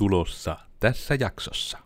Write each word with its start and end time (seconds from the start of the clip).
tulossa 0.00 0.56
tässä 0.78 1.14
jaksossa. 1.20 1.78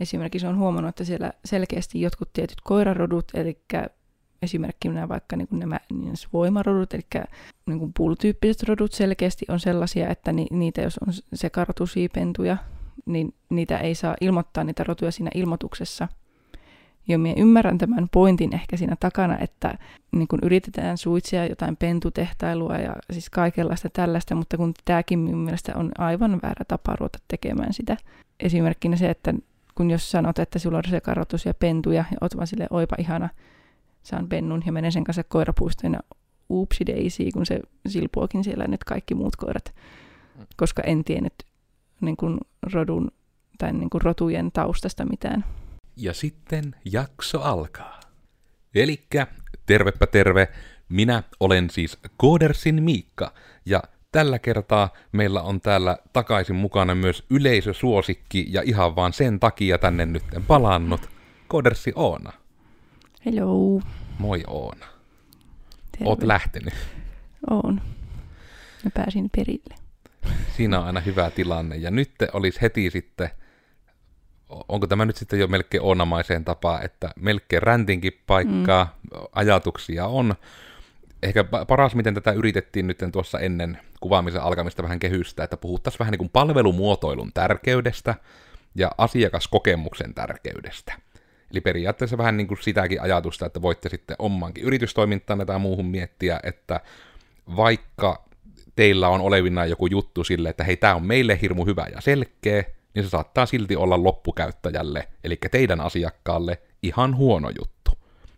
Esimerkiksi 0.00 0.46
on 0.46 0.58
huomannut, 0.58 0.88
että 0.88 1.04
siellä 1.04 1.32
selkeästi 1.44 2.00
jotkut 2.00 2.32
tietyt 2.32 2.60
koirarodut, 2.60 3.24
eli 3.34 3.58
esimerkkinä 4.42 5.08
vaikka 5.08 5.36
niin 5.36 5.48
nämä 5.50 5.80
niin 5.92 6.14
voimarodut, 6.32 6.94
eli 6.94 7.02
niin 7.66 7.78
kuin 7.78 7.92
puulutyyppiset 7.96 8.62
rodut 8.62 8.92
selkeästi 8.92 9.46
on 9.48 9.60
sellaisia, 9.60 10.08
että 10.08 10.32
ni, 10.32 10.46
niitä 10.50 10.80
jos 10.80 10.98
on 10.98 11.12
sekarotusia 11.34 12.08
pentuja, 12.14 12.56
niin 13.06 13.34
niitä 13.50 13.78
ei 13.78 13.94
saa 13.94 14.16
ilmoittaa 14.20 14.64
niitä 14.64 14.84
rotuja 14.84 15.10
siinä 15.10 15.30
ilmoituksessa. 15.34 16.08
Jo 17.08 17.18
minä 17.18 17.34
ymmärrän 17.38 17.78
tämän 17.78 18.08
pointin 18.12 18.54
ehkä 18.54 18.76
siinä 18.76 18.96
takana, 19.00 19.38
että 19.38 19.78
niin 20.12 20.28
kun 20.28 20.38
yritetään 20.42 20.98
suitsia 20.98 21.46
jotain 21.46 21.76
pentutehtailua 21.76 22.76
ja 22.76 22.96
siis 23.12 23.30
kaikenlaista 23.30 23.88
tällaista, 23.92 24.34
mutta 24.34 24.56
kun 24.56 24.74
tämäkin 24.84 25.18
minun 25.18 25.40
mielestä 25.40 25.72
on 25.76 25.92
aivan 25.98 26.40
väärä 26.42 26.64
tapa 26.68 26.96
ruveta 26.96 27.18
tekemään 27.28 27.72
sitä. 27.72 27.96
Esimerkkinä 28.40 28.96
se, 28.96 29.10
että 29.10 29.34
kun 29.74 29.90
jos 29.90 30.10
sanot, 30.10 30.38
että 30.38 30.58
sulla 30.58 30.78
on 30.78 30.84
sekarotusia 30.90 31.54
pentuja 31.54 32.04
ja 32.10 32.16
oot 32.20 32.36
vaan 32.36 32.46
sille 32.46 32.66
oipa 32.70 32.96
ihana, 32.98 33.28
saan 34.02 34.28
pennun 34.28 34.62
ja 34.66 34.72
menen 34.72 34.92
sen 34.92 35.04
kanssa 35.04 35.24
koirapuistoon 35.24 35.92
ja 35.92 36.00
uupsi 36.48 36.86
daisy, 36.86 37.30
kun 37.32 37.46
se 37.46 37.60
silpuokin 37.86 38.44
siellä 38.44 38.66
nyt 38.68 38.84
kaikki 38.84 39.14
muut 39.14 39.36
koirat, 39.36 39.74
koska 40.56 40.82
en 40.82 41.04
tiennyt 41.04 41.34
niin 42.00 42.16
kuin 42.16 42.38
rodun 42.72 43.10
tai 43.58 43.72
niin 43.72 43.90
kuin 43.90 44.02
rotujen 44.02 44.52
taustasta 44.52 45.04
mitään. 45.04 45.44
Ja 45.96 46.14
sitten 46.14 46.74
jakso 46.84 47.40
alkaa. 47.40 48.00
Elikkä, 48.74 49.26
tervepä 49.66 50.06
terve, 50.06 50.48
minä 50.88 51.22
olen 51.40 51.70
siis 51.70 51.98
Koodersin 52.16 52.82
Miikka, 52.82 53.34
ja 53.66 53.82
tällä 54.12 54.38
kertaa 54.38 54.92
meillä 55.12 55.42
on 55.42 55.60
täällä 55.60 55.98
takaisin 56.12 56.56
mukana 56.56 56.94
myös 56.94 57.24
yleisösuosikki, 57.30 58.46
ja 58.48 58.62
ihan 58.64 58.96
vaan 58.96 59.12
sen 59.12 59.40
takia 59.40 59.78
tänne 59.78 60.06
nyt 60.06 60.24
palannut, 60.46 61.10
Koodersi 61.48 61.92
Oona. 61.94 62.32
Hello. 63.24 63.82
Moi 64.18 64.44
Oona. 64.46 64.86
Terve. 65.92 66.08
Oot 66.08 66.22
lähtenyt. 66.22 66.74
Oon. 67.50 67.80
Mä 68.84 68.90
pääsin 68.94 69.30
perille. 69.36 69.74
Siinä 70.56 70.80
on 70.80 70.86
aina 70.86 71.00
hyvä 71.00 71.30
tilanne. 71.30 71.76
Ja 71.76 71.90
nyt 71.90 72.10
olisi 72.32 72.60
heti 72.62 72.90
sitten, 72.90 73.30
onko 74.68 74.86
tämä 74.86 75.04
nyt 75.04 75.16
sitten 75.16 75.38
jo 75.38 75.48
melkein 75.48 75.82
onamaiseen 75.82 76.44
tapaan, 76.44 76.84
että 76.84 77.10
melkein 77.16 77.62
räntinkin 77.62 78.20
paikkaa, 78.26 78.84
mm. 78.84 79.20
ajatuksia 79.32 80.06
on. 80.06 80.34
Ehkä 81.22 81.44
paras, 81.44 81.94
miten 81.94 82.14
tätä 82.14 82.32
yritettiin 82.32 82.86
nyt 82.86 82.98
tuossa 83.12 83.38
ennen 83.38 83.78
kuvaamisen 84.00 84.42
alkamista 84.42 84.82
vähän 84.82 84.98
kehystä, 84.98 85.44
että 85.44 85.56
puhuttaisiin 85.56 85.98
vähän 85.98 86.12
niin 86.12 86.18
kuin 86.18 86.30
palvelumuotoilun 86.30 87.30
tärkeydestä 87.34 88.14
ja 88.74 88.90
asiakaskokemuksen 88.98 90.14
tärkeydestä. 90.14 90.94
Eli 91.50 91.60
periaatteessa 91.60 92.18
vähän 92.18 92.36
niin 92.36 92.48
kuin 92.48 92.62
sitäkin 92.62 93.02
ajatusta, 93.02 93.46
että 93.46 93.62
voitte 93.62 93.88
sitten 93.88 94.16
omankin 94.18 94.64
yritystoimintanne 94.64 95.44
tai 95.44 95.58
muuhun 95.58 95.86
miettiä, 95.86 96.40
että 96.42 96.80
vaikka 97.56 98.24
teillä 98.76 99.08
on 99.08 99.20
olevina 99.20 99.66
joku 99.66 99.86
juttu 99.86 100.24
sille, 100.24 100.48
että 100.48 100.64
hei, 100.64 100.76
tämä 100.76 100.94
on 100.94 101.06
meille 101.06 101.38
hirmu 101.42 101.64
hyvä 101.64 101.86
ja 101.94 102.00
selkeä, 102.00 102.64
niin 102.94 103.04
se 103.04 103.08
saattaa 103.08 103.46
silti 103.46 103.76
olla 103.76 104.02
loppukäyttäjälle, 104.02 105.08
eli 105.24 105.38
teidän 105.50 105.80
asiakkaalle, 105.80 106.62
ihan 106.82 107.16
huono 107.16 107.50
juttu. 107.60 107.90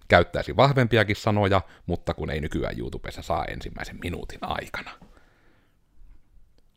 Käyttäisi 0.09 0.57
vahvempiakin 0.57 1.17
sanoja, 1.17 1.61
mutta 1.87 2.15
kun 2.15 2.31
ei 2.31 2.41
nykyään 2.41 2.79
YouTubessa 2.79 3.23
saa 3.23 3.45
ensimmäisen 3.45 3.99
minuutin 4.03 4.39
aikana. 4.41 4.91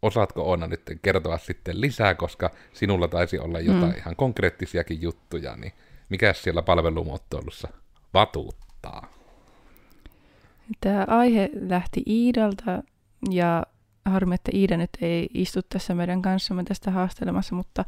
Osaatko 0.01 0.41
Oona 0.41 0.67
nyt 0.67 0.81
kertoa 1.01 1.37
sitten 1.37 1.81
lisää, 1.81 2.15
koska 2.15 2.51
sinulla 2.73 3.07
taisi 3.07 3.39
olla 3.39 3.59
jotain 3.59 3.91
mm. 3.91 3.97
ihan 3.97 4.15
konkreettisiakin 4.15 5.01
juttuja, 5.01 5.55
niin 5.55 5.73
mikä 6.09 6.33
siellä 6.33 6.61
palvelumuotoilussa 6.61 7.67
vatuuttaa? 8.13 9.13
Tämä 10.81 11.05
aihe 11.07 11.49
lähti 11.53 12.03
Iidalta 12.07 12.83
ja 13.31 13.63
harmi, 14.09 14.35
että 14.35 14.51
Iida 14.53 14.77
nyt 14.77 14.89
ei 15.01 15.29
istu 15.33 15.61
tässä 15.61 15.95
meidän 15.95 16.21
kanssamme 16.21 16.63
tästä 16.63 16.91
haastelemassa, 16.91 17.55
mutta 17.55 17.85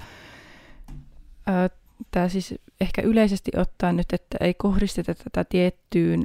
tämä 2.11 2.29
siis 2.29 2.55
ehkä 2.81 3.01
yleisesti 3.01 3.51
ottaen 3.57 3.95
nyt, 3.95 4.13
että 4.13 4.37
ei 4.41 4.53
kohdisteta 4.53 5.15
tätä 5.15 5.43
tiettyyn, 5.43 6.23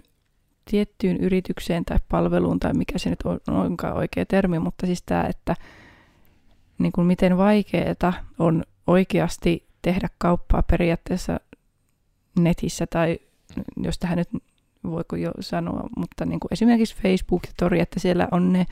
tiettyyn 0.71 1.16
yritykseen 1.16 1.84
tai 1.84 1.99
palveluun 2.09 2.60
tai 2.60 2.72
mikä 2.72 2.99
se 2.99 3.10
nyt 3.10 3.22
on, 3.25 3.41
onkaan 3.49 3.97
oikea 3.97 4.27
termi, 4.27 4.59
mutta 4.59 4.87
siis 4.87 5.03
tämä, 5.03 5.25
että 5.25 5.56
niin 6.78 6.93
kuin 6.93 7.06
miten 7.06 7.37
vaikeaa 7.37 8.12
on 8.38 8.65
oikeasti 8.87 9.66
tehdä 9.83 10.09
kauppaa 10.19 10.62
periaatteessa 10.62 11.41
netissä 12.38 12.87
tai 12.87 13.19
jos 13.77 13.99
tähän 13.99 14.19
nyt 14.19 14.28
voiko 14.84 15.16
jo 15.16 15.33
sanoa, 15.41 15.88
mutta 15.97 16.25
niin 16.25 16.41
kuin 16.41 16.49
esimerkiksi 16.53 16.97
Facebook 17.03 17.43
ja 17.47 17.53
Tori, 17.56 17.81
että 17.81 18.00
siellä 18.00 18.28
on 18.31 18.53
ne 18.53 18.66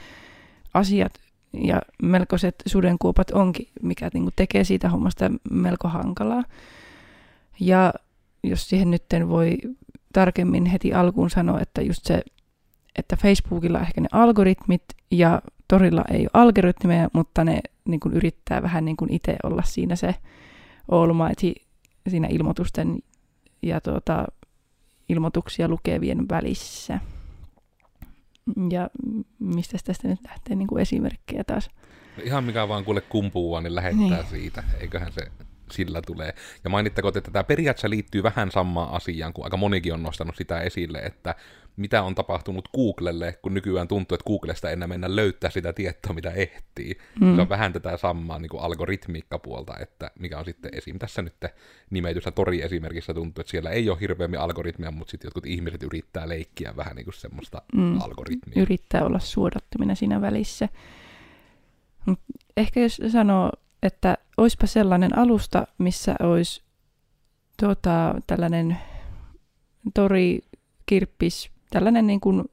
asiat 0.75 1.13
ja 1.53 1.83
melkoiset 2.03 2.55
sudenkuopat 2.67 3.31
onkin, 3.31 3.69
mikä 3.83 4.11
niin 4.15 4.23
kuin 4.23 4.35
tekee 4.37 4.65
siitä 4.65 4.89
hommasta 4.89 5.31
melko 5.51 5.89
hankalaa. 5.89 6.45
Ja 7.61 7.95
jos 8.45 8.69
siihen 8.69 8.91
nyt 8.91 9.05
voi 9.29 9.59
tarkemmin 10.13 10.67
heti 10.67 10.95
alkuun 10.95 11.31
sanoa, 11.31 11.61
että 11.61 11.83
just 11.83 12.05
se, 12.05 12.23
että 12.97 13.17
Facebookilla 13.17 13.81
ehkä 13.81 14.01
ne 14.01 14.09
algoritmit 14.13 14.85
ja 15.11 15.43
Torilla 15.69 16.05
ei 16.11 16.21
ole 16.21 16.31
algoritmeja, 16.33 17.09
mutta 17.13 17.45
ne 17.45 17.61
niin 17.85 18.01
kuin 18.01 18.15
yrittää 18.15 18.63
vähän 18.63 18.85
niin 18.85 18.97
kuin 18.97 19.13
itse 19.13 19.37
olla 19.43 19.63
siinä 19.63 19.97
se 19.97 20.15
Almighty 20.91 21.53
siinä 22.09 22.29
ilmoitusten 22.31 22.99
ja 23.63 23.81
tuota, 23.81 24.25
ilmoituksia 25.09 25.69
lukevien 25.69 26.29
välissä. 26.29 27.01
Ja 28.71 28.91
mistä 29.39 29.79
tästä 29.85 30.09
nyt 30.09 30.21
lähtee 30.29 30.57
niin 30.57 30.69
kuin 30.69 30.83
esimerkkejä 30.83 31.45
taas? 31.45 31.71
No 32.17 32.23
ihan 32.25 32.45
mikä 32.45 32.69
vaan 32.69 32.85
kuule 32.85 33.01
kumpuua, 33.01 33.61
niin 33.61 33.75
lähettää 33.75 34.07
niin. 34.07 34.27
siitä. 34.31 34.65
Eiköhän 34.81 35.13
se 35.13 35.21
sillä 35.73 36.03
tulee. 36.07 36.35
Ja 36.65 36.71
mainittakoon, 36.71 37.19
että 37.19 37.31
tämä 37.31 37.45
periaatteessa 37.45 37.91
liittyy 37.91 38.23
vähän 38.23 38.51
samaan 38.51 38.91
asiaan, 38.95 39.33
kun 39.33 39.45
aika 39.45 39.57
monikin 39.57 39.95
on 39.95 40.03
nostanut 40.03 40.37
sitä 40.37 40.61
esille, 40.61 40.99
että 40.99 41.35
mitä 41.77 42.03
on 42.03 42.15
tapahtunut 42.15 42.69
Googlelle, 42.75 43.39
kun 43.43 43.55
nykyään 43.55 43.89
tuntuu, 43.89 44.15
että 44.15 44.25
Googlesta 44.27 44.71
enää 44.71 44.89
mennä 44.89 45.17
löytää 45.17 45.51
sitä 45.51 45.73
tietoa, 45.73 46.13
mitä 46.13 46.31
ehtii. 46.31 46.99
Mm. 47.21 47.35
Se 47.35 47.41
on 47.41 47.49
vähän 47.49 47.73
tätä 47.73 47.97
samaa 47.97 48.39
niin 48.39 48.51
algoritmiikkapuolta, 48.59 49.79
että 49.79 50.11
mikä 50.19 50.39
on 50.39 50.45
sitten 50.45 50.71
esim. 50.75 50.99
tässä 50.99 51.23
nyt 51.23 51.35
nimetyssä 51.91 52.31
Tori-esimerkissä 52.31 53.15
tuntuu, 53.15 53.41
että 53.41 53.51
siellä 53.51 53.71
ei 53.71 53.91
ole 53.91 54.01
hirveämmin 54.01 54.41
algoritmia, 54.41 54.91
mutta 54.91 55.11
sitten 55.11 55.27
jotkut 55.27 55.47
ihmiset 55.47 55.83
yrittää 55.83 56.29
leikkiä 56.29 56.77
vähän 56.77 56.97
niin 56.97 57.05
kuin 57.05 57.15
semmoista 57.15 57.63
mm. 57.75 58.01
algoritmia. 58.01 58.63
Yrittää 58.63 59.05
olla 59.05 59.19
suodattuminen 59.19 59.97
siinä 59.97 60.21
välissä. 60.21 60.69
Ehkä 62.57 62.81
jos 62.81 63.01
sanoo, 63.09 63.53
että 63.83 64.19
olisipa 64.37 64.67
sellainen 64.67 65.19
alusta, 65.19 65.67
missä 65.79 66.15
olisi 66.21 66.63
tuota, 67.61 68.15
tällainen 68.27 68.79
tori, 69.95 70.41
kirppis, 70.87 71.51
tällainen 71.73 72.07
niin 72.07 72.21
kuin 72.21 72.45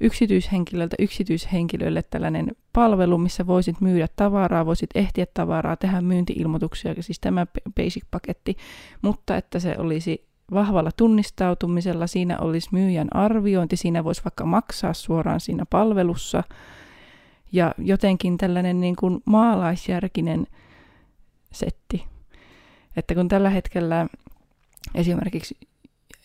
yksityishenkilöltä 0.00 0.96
yksityishenkilölle 0.98 2.02
tällainen 2.02 2.56
palvelu, 2.72 3.18
missä 3.18 3.46
voisit 3.46 3.80
myydä 3.80 4.08
tavaraa, 4.16 4.66
voisit 4.66 4.90
ehtiä 4.94 5.26
tavaraa, 5.34 5.76
tehdä 5.76 6.00
myyntiilmoituksia, 6.00 6.94
siis 7.00 7.20
tämä 7.20 7.46
basic-paketti, 7.80 8.56
mutta 9.02 9.36
että 9.36 9.58
se 9.58 9.74
olisi 9.78 10.26
vahvalla 10.50 10.90
tunnistautumisella, 10.96 12.06
siinä 12.06 12.38
olisi 12.38 12.68
myyjän 12.72 13.08
arviointi, 13.16 13.76
siinä 13.76 14.04
voisi 14.04 14.24
vaikka 14.24 14.46
maksaa 14.46 14.94
suoraan 14.94 15.40
siinä 15.40 15.64
palvelussa, 15.70 16.42
ja 17.52 17.74
jotenkin 17.78 18.36
tällainen 18.36 18.80
niin 18.80 18.96
kuin 18.96 19.20
maalaisjärkinen 19.24 20.46
setti. 21.52 22.04
Että 22.96 23.14
kun 23.14 23.28
tällä 23.28 23.50
hetkellä 23.50 24.06
esimerkiksi 24.94 25.56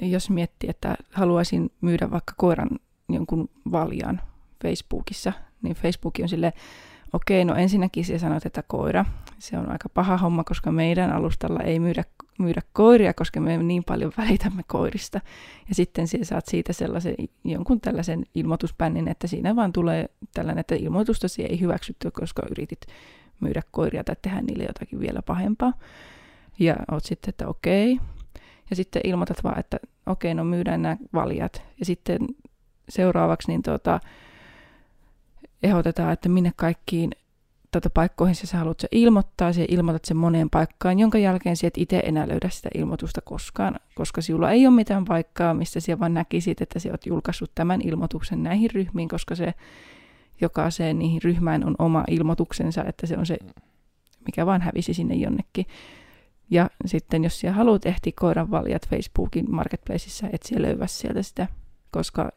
jos 0.02 0.30
miettii, 0.30 0.70
että 0.70 0.96
haluaisin 1.12 1.72
myydä 1.82 2.12
vaikka 2.12 2.34
koiran 2.38 2.70
jonkun 3.10 3.50
valjan 3.72 4.22
Facebookissa, 4.64 5.34
niin 5.62 5.76
Facebook 5.76 6.14
on 6.22 6.30
sille 6.30 6.54
okei, 7.14 7.44
okay, 7.44 7.56
no 7.56 7.62
ensinnäkin 7.62 8.06
se 8.06 8.20
sanot, 8.20 8.46
että 8.46 8.64
koira. 8.68 9.06
Se 9.40 9.58
on 9.58 9.72
aika 9.72 9.90
paha 9.90 10.18
homma, 10.18 10.44
koska 10.44 10.72
meidän 10.72 11.12
alustalla 11.12 11.60
ei 11.60 11.80
myydä, 11.80 12.04
myydä 12.40 12.62
koiria, 12.74 13.14
koska 13.14 13.40
me 13.40 13.58
niin 13.58 13.84
paljon 13.84 14.12
välitämme 14.18 14.64
koirista. 14.68 15.22
Ja 15.70 15.76
sitten 15.76 16.08
sinä 16.08 16.26
saat 16.26 16.46
siitä 16.46 16.74
sellaisen 16.74 17.16
jonkun 17.44 17.82
tällaisen 17.82 18.26
ilmoituspännin, 18.36 19.08
että 19.08 19.28
siinä 19.28 19.56
vaan 19.56 19.74
tulee 19.74 20.10
tällainen, 20.34 20.60
että 20.60 20.76
ilmoitustasi 20.76 21.44
ei 21.44 21.60
hyväksytty, 21.60 22.12
koska 22.12 22.42
yritit 22.52 22.82
myydä 23.40 23.62
koiria 23.72 24.04
tai 24.04 24.16
tehdä 24.22 24.42
niille 24.42 24.64
jotakin 24.64 25.00
vielä 25.00 25.22
pahempaa. 25.22 25.74
Ja 26.60 26.76
oot 26.92 27.06
sitten, 27.06 27.30
että 27.30 27.48
okei, 27.48 27.94
okay, 27.94 28.06
ja 28.70 28.76
sitten 28.76 29.02
ilmoitat 29.06 29.44
vaan, 29.44 29.60
että 29.60 29.80
okei, 30.06 30.34
no 30.34 30.44
myydään 30.44 30.82
nämä 30.82 30.98
valjat. 31.14 31.62
Ja 31.80 31.86
sitten 31.86 32.20
seuraavaksi 32.90 33.48
niin 33.48 33.64
tuota, 33.64 34.00
ehdotetaan, 35.64 36.14
että 36.14 36.30
minne 36.30 36.52
kaikkiin 36.56 37.12
tuota 37.72 37.90
paikkoihin 37.90 38.36
sä 38.36 38.58
haluat 38.58 38.80
se 38.80 38.88
ilmoittaa, 38.92 39.50
ja 39.50 39.66
ilmoitat 39.70 40.06
sen 40.06 40.18
moneen 40.18 40.50
paikkaan, 40.50 41.00
jonka 41.00 41.18
jälkeen 41.18 41.58
sä 41.58 41.68
et 41.68 41.78
itse 41.78 42.00
enää 42.00 42.28
löydä 42.28 42.50
sitä 42.50 42.70
ilmoitusta 42.76 43.22
koskaan, 43.22 43.80
koska 43.96 44.22
sinulla 44.22 44.52
ei 44.52 44.68
ole 44.68 44.76
mitään 44.76 45.06
paikkaa, 45.06 45.54
mistä 45.54 45.80
sä 45.80 46.00
vaan 46.00 46.14
näkisit, 46.14 46.62
että 46.62 46.80
sä 46.80 46.90
oot 46.92 47.06
julkaissut 47.06 47.52
tämän 47.56 47.82
ilmoituksen 47.82 48.44
näihin 48.44 48.72
ryhmiin, 48.72 49.10
koska 49.10 49.36
se 49.36 49.54
jokaiseen 50.42 51.00
niihin 51.00 51.22
ryhmään 51.24 51.66
on 51.68 51.76
oma 51.80 52.04
ilmoituksensa, 52.08 52.84
että 52.84 53.08
se 53.08 53.18
on 53.18 53.26
se, 53.26 53.38
mikä 54.26 54.46
vaan 54.46 54.62
hävisi 54.62 54.94
sinne 54.94 55.16
jonnekin. 55.16 55.66
Ja 56.52 56.70
sitten 56.86 57.24
jos 57.24 57.40
siellä 57.40 57.56
haluat 57.56 57.86
ehtiä 57.86 58.14
koiran 58.16 58.52
valjat 58.52 58.88
Facebookin 58.88 59.52
marketplaceissa, 59.52 60.28
et 60.34 60.44
siellä 60.44 60.68
löyvä 60.68 60.88
sieltä 60.88 61.24
sitä, 61.24 61.48
koska 61.92 62.32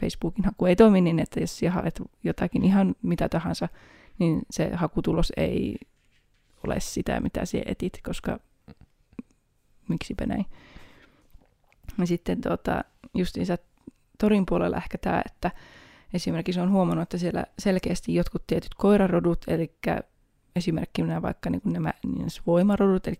Facebookin 0.00 0.44
haku 0.44 0.66
ei 0.66 0.76
toimi 0.76 1.00
niin, 1.00 1.18
että 1.18 1.40
jos 1.40 1.58
siellä 1.58 1.74
haet 1.74 2.02
jotakin 2.24 2.64
ihan 2.64 2.94
mitä 3.02 3.28
tahansa, 3.28 3.68
niin 4.18 4.42
se 4.50 4.70
hakutulos 4.74 5.32
ei 5.36 5.76
ole 6.66 6.80
sitä, 6.80 7.20
mitä 7.20 7.44
sinä 7.44 7.62
etit, 7.66 7.98
koska 8.02 8.40
miksipä 9.88 10.26
näin. 10.26 10.46
Ja 11.98 12.06
sitten 12.06 12.40
tuota, 12.40 12.84
justiinsa 13.14 13.58
torin 14.18 14.46
puolella 14.46 14.76
ehkä 14.76 14.98
tämä, 14.98 15.22
että 15.26 15.50
esimerkiksi 16.14 16.60
on 16.60 16.70
huomannut, 16.70 17.02
että 17.02 17.18
siellä 17.18 17.44
selkeästi 17.58 18.14
jotkut 18.14 18.46
tietyt 18.46 18.74
koirarodut, 18.74 19.44
eli 19.48 19.74
esimerkkinä 20.56 21.22
vaikka 21.22 21.50
niin 21.50 21.60
nämä 21.64 21.92
niin 22.16 22.28
voimarodut, 22.46 23.06
eli 23.06 23.16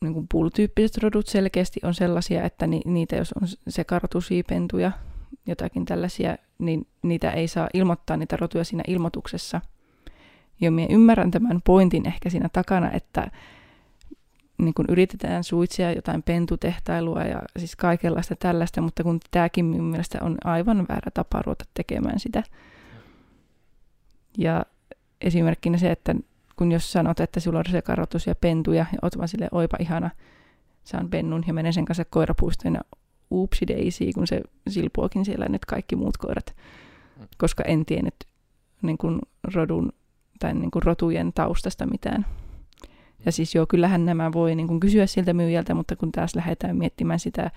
niin 0.00 0.14
kuin 0.14 0.26
puulutyyppiset 0.32 0.98
rodut 0.98 1.26
selkeästi 1.26 1.80
on 1.82 1.94
sellaisia, 1.94 2.44
että 2.44 2.66
ni, 2.66 2.80
niitä 2.84 3.16
jos 3.16 3.32
on 3.32 3.48
sekarotusiipentuja, 3.68 4.92
jotakin 5.46 5.84
tällaisia, 5.84 6.36
niin 6.58 6.86
niitä 7.02 7.30
ei 7.30 7.48
saa 7.48 7.68
ilmoittaa 7.74 8.16
niitä 8.16 8.36
rotuja 8.36 8.64
siinä 8.64 8.82
ilmoituksessa. 8.88 9.60
Ja 10.60 10.70
minä 10.70 10.88
ymmärrän 10.90 11.30
tämän 11.30 11.60
pointin 11.64 12.06
ehkä 12.06 12.30
siinä 12.30 12.48
takana, 12.52 12.90
että 12.92 13.30
niin 14.58 14.74
kun 14.74 14.84
yritetään 14.88 15.44
suitsia 15.44 15.92
jotain 15.92 16.22
pentutehtailua 16.22 17.24
ja 17.24 17.42
siis 17.58 17.76
kaikenlaista 17.76 18.36
tällaista, 18.36 18.80
mutta 18.80 19.02
kun 19.02 19.20
tämäkin 19.30 19.64
minun 19.64 19.86
mielestä 19.86 20.18
on 20.22 20.36
aivan 20.44 20.86
väärä 20.88 21.10
tapa 21.14 21.42
ruveta 21.42 21.64
tekemään 21.74 22.20
sitä. 22.20 22.42
Ja 24.38 24.64
esimerkkinä 25.20 25.78
se, 25.78 25.90
että 25.90 26.14
kun 26.56 26.72
jos 26.72 26.92
sanot, 26.92 27.20
että 27.20 27.40
sulla 27.40 27.58
on 27.58 27.64
sekarotus 27.70 28.26
pentuja 28.40 28.86
ja 28.92 28.98
oot 29.02 29.18
vaan 29.18 29.28
sille 29.28 29.48
oipa 29.52 29.76
ihana, 29.80 30.10
saan 30.84 31.10
pennun 31.10 31.44
ja 31.46 31.54
menen 31.54 31.72
sen 31.72 31.84
kanssa 31.84 32.04
koirapuistoon 32.04 32.74
ja 32.74 32.80
uupsi 33.30 33.68
daisy, 33.68 34.12
kun 34.14 34.26
se 34.26 34.40
silpuokin 34.68 35.24
siellä 35.24 35.48
nyt 35.48 35.64
kaikki 35.64 35.96
muut 35.96 36.16
koirat, 36.16 36.56
koska 37.38 37.62
en 37.62 37.86
tiennyt 37.86 38.14
niin 38.82 38.98
kuin 38.98 39.18
rodun 39.54 39.92
tai 40.38 40.54
niin 40.54 40.70
kuin 40.70 40.82
rotujen 40.82 41.32
taustasta 41.32 41.86
mitään. 41.86 42.26
Ja 43.24 43.32
siis 43.32 43.54
joo, 43.54 43.66
kyllähän 43.66 44.06
nämä 44.06 44.32
voi 44.32 44.54
niin 44.54 44.68
kuin 44.68 44.80
kysyä 44.80 45.06
siltä 45.06 45.32
myyjältä, 45.32 45.74
mutta 45.74 45.96
kun 45.96 46.12
taas 46.12 46.34
lähdetään 46.34 46.76
miettimään 46.76 47.20
sitä 47.20 47.50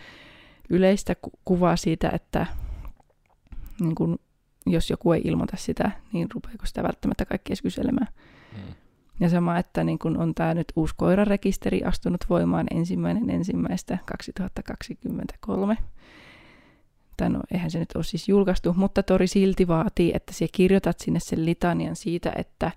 yleistä 0.69 1.15
ku- 1.15 1.31
kuvaa 1.45 1.75
siitä, 1.75 2.09
että 2.09 2.45
niin 3.79 3.95
kuin, 3.95 4.19
jos 4.65 4.89
joku 4.89 5.11
ei 5.11 5.21
ilmoita 5.23 5.57
sitä, 5.57 5.91
niin 6.13 6.27
rupeako 6.33 6.65
sitä 6.65 6.83
välttämättä 6.83 7.25
kaikki 7.25 7.49
edes 7.49 7.61
kyselemään. 7.61 8.07
Mm. 8.53 8.73
Ja 9.19 9.29
sama, 9.29 9.57
että 9.57 9.83
niin 9.83 9.99
kun 9.99 10.17
on 10.17 10.35
tämä 10.35 10.53
nyt 10.53 10.67
uusi 10.75 10.93
koirarekisteri 10.97 11.83
astunut 11.83 12.25
voimaan 12.29 12.67
ensimmäinen 12.71 13.29
ensimmäistä 13.29 13.97
2023. 14.05 15.77
Tai 17.17 17.29
no, 17.29 17.39
eihän 17.51 17.71
se 17.71 17.79
nyt 17.79 17.95
ole 17.95 18.03
siis 18.03 18.29
julkaistu, 18.29 18.73
mutta 18.73 19.03
Tori 19.03 19.27
silti 19.27 19.67
vaatii, 19.67 20.11
että 20.15 20.33
sinä 20.33 20.49
kirjoitat 20.51 20.99
sinne 20.99 21.19
sen 21.19 21.45
litanian 21.45 21.95
siitä, 21.95 22.33
että 22.35 22.71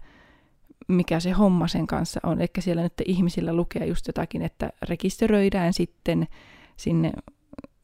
mikä 0.88 1.20
se 1.20 1.30
homma 1.30 1.68
sen 1.68 1.86
kanssa 1.86 2.20
on. 2.22 2.40
Eli 2.40 2.48
siellä 2.58 2.82
nyt 2.82 2.92
ihmisillä 3.06 3.52
lukee 3.52 3.86
just 3.86 4.06
jotakin, 4.06 4.42
että 4.42 4.70
rekisteröidään 4.88 5.72
sitten 5.72 6.28
sinne 6.76 7.12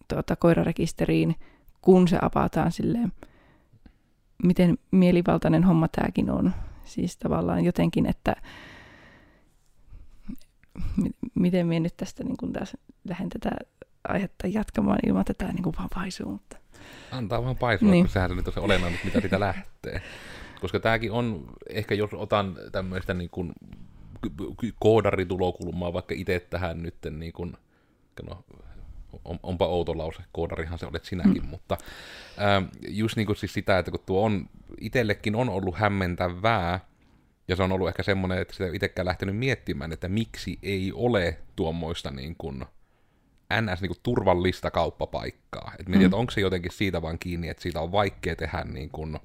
tuota, 0.08 0.36
koirarekisteriin, 0.36 1.34
kun 1.82 2.08
se 2.08 2.18
avataan 2.22 2.72
silleen, 2.72 3.12
miten 4.42 4.78
mielivaltainen 4.90 5.64
homma 5.64 5.88
tämäkin 5.88 6.30
on. 6.30 6.52
Siis 6.84 7.16
tavallaan 7.16 7.64
jotenkin, 7.64 8.06
että 8.06 8.36
miten 11.34 11.66
minä 11.66 11.80
nyt 11.80 11.96
tästä 11.96 12.24
niin 12.24 12.36
kuin 12.36 12.52
taas 12.52 12.76
lähden 13.08 13.28
tätä 13.28 13.50
aihetta 14.08 14.46
jatkamaan 14.46 14.98
ilman, 15.06 15.20
että 15.20 15.34
tämä 15.34 15.52
niin 15.52 15.62
kuin 15.62 15.76
vaan 15.78 15.88
paisuu. 15.94 16.32
Mutta... 16.32 16.56
Antaa 17.12 17.44
vaan 17.44 17.56
paisua, 17.56 17.90
niin. 17.90 18.04
kun 18.04 18.12
sehän 18.12 18.36
nyt 18.36 18.46
on 18.48 18.54
se 18.54 18.60
olennainen, 18.60 19.00
mitä 19.04 19.20
siitä 19.20 19.40
lähtee. 19.40 20.02
Koska 20.60 20.80
tämäkin 20.80 21.12
on, 21.12 21.44
ehkä 21.68 21.94
jos 21.94 22.10
otan 22.14 22.56
tämmöistä 22.72 23.14
niin 23.14 23.30
kuin 23.30 23.52
koodaritulokulmaa 24.80 25.92
vaikka 25.92 26.14
itse 26.18 26.46
tähän 26.50 26.82
nyt, 26.82 26.94
niin 27.10 27.32
kuin, 27.32 27.56
no, 28.28 28.44
on, 29.24 29.38
onpa 29.42 29.66
outo 29.66 29.98
lause, 29.98 30.22
koodarihan 30.32 30.78
se 30.78 30.86
olet 30.86 31.04
sinäkin, 31.04 31.42
mm. 31.42 31.48
mutta 31.48 31.78
ähm, 32.40 32.64
just 32.88 33.16
niin 33.16 33.26
kuin 33.26 33.36
siis 33.36 33.52
sitä, 33.52 33.78
että 33.78 33.90
kun 33.90 34.00
tuo 34.06 34.24
on, 34.24 34.48
itsellekin 34.80 35.34
on 35.34 35.48
ollut 35.48 35.78
hämmentävää, 35.78 36.80
ja 37.48 37.56
se 37.56 37.62
on 37.62 37.72
ollut 37.72 37.88
ehkä 37.88 38.02
semmoinen, 38.02 38.38
että 38.38 38.54
sitä 38.54 38.70
itsekään 38.72 39.06
lähtenyt 39.06 39.36
miettimään, 39.36 39.92
että 39.92 40.08
miksi 40.08 40.58
ei 40.62 40.92
ole 40.94 41.38
tuommoista 41.56 42.10
niin 42.10 42.34
kuin, 42.38 42.64
ns. 43.60 43.80
Niin 43.80 43.88
kuin 43.88 44.00
turvallista 44.02 44.70
kauppapaikkaa. 44.70 45.72
Et 45.78 45.88
mietin, 45.88 46.02
mm. 46.02 46.06
että 46.06 46.16
onko 46.16 46.30
se 46.30 46.40
jotenkin 46.40 46.72
siitä 46.72 47.02
vaan 47.02 47.18
kiinni, 47.18 47.48
että 47.48 47.62
siitä 47.62 47.80
on 47.80 47.92
vaikea 47.92 48.36
tehdä 48.36 48.64
niin 48.64 48.90
kuin, 48.90 49.18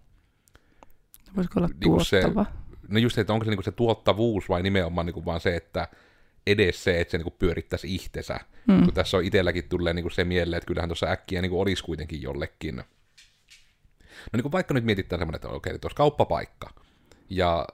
Voisiko 1.35 1.59
olla 1.59 1.67
niin 1.67 1.79
tuottava? 1.79 2.43
Se, 2.43 2.51
no 2.87 2.99
just 2.99 3.15
se, 3.15 3.21
että 3.21 3.33
onko 3.33 3.45
se, 3.45 3.51
niin 3.51 3.57
kuin 3.57 3.65
se 3.65 3.71
tuottavuus 3.71 4.49
vai 4.49 4.63
nimenomaan 4.63 5.05
niin 5.05 5.13
kuin 5.13 5.25
vaan 5.25 5.39
se, 5.39 5.55
että 5.55 5.87
edes 6.47 6.83
se, 6.83 7.01
että 7.01 7.11
se 7.11 7.17
niin 7.17 7.33
pyörittäisi 7.39 7.95
itsensä. 7.95 8.39
Mm. 8.67 8.83
Kun 8.83 8.93
tässä 8.93 9.17
on 9.17 9.23
itselläkin 9.23 9.69
tulee 9.69 9.93
niin 9.93 10.11
se 10.11 10.23
mieleen, 10.23 10.57
että 10.57 10.67
kyllähän 10.67 10.89
tuossa 10.89 11.07
äkkiä 11.07 11.41
niin 11.41 11.51
olisi 11.51 11.83
kuitenkin 11.83 12.21
jollekin. 12.21 12.75
No 12.75 12.83
niin 14.33 14.51
vaikka 14.51 14.73
nyt 14.73 14.83
mietitään 14.83 15.19
semmoinen, 15.19 15.35
että 15.35 15.49
okei, 15.49 15.79
tuossa 15.79 15.97
kauppapaikka. 15.97 16.69
Ja 17.29 17.67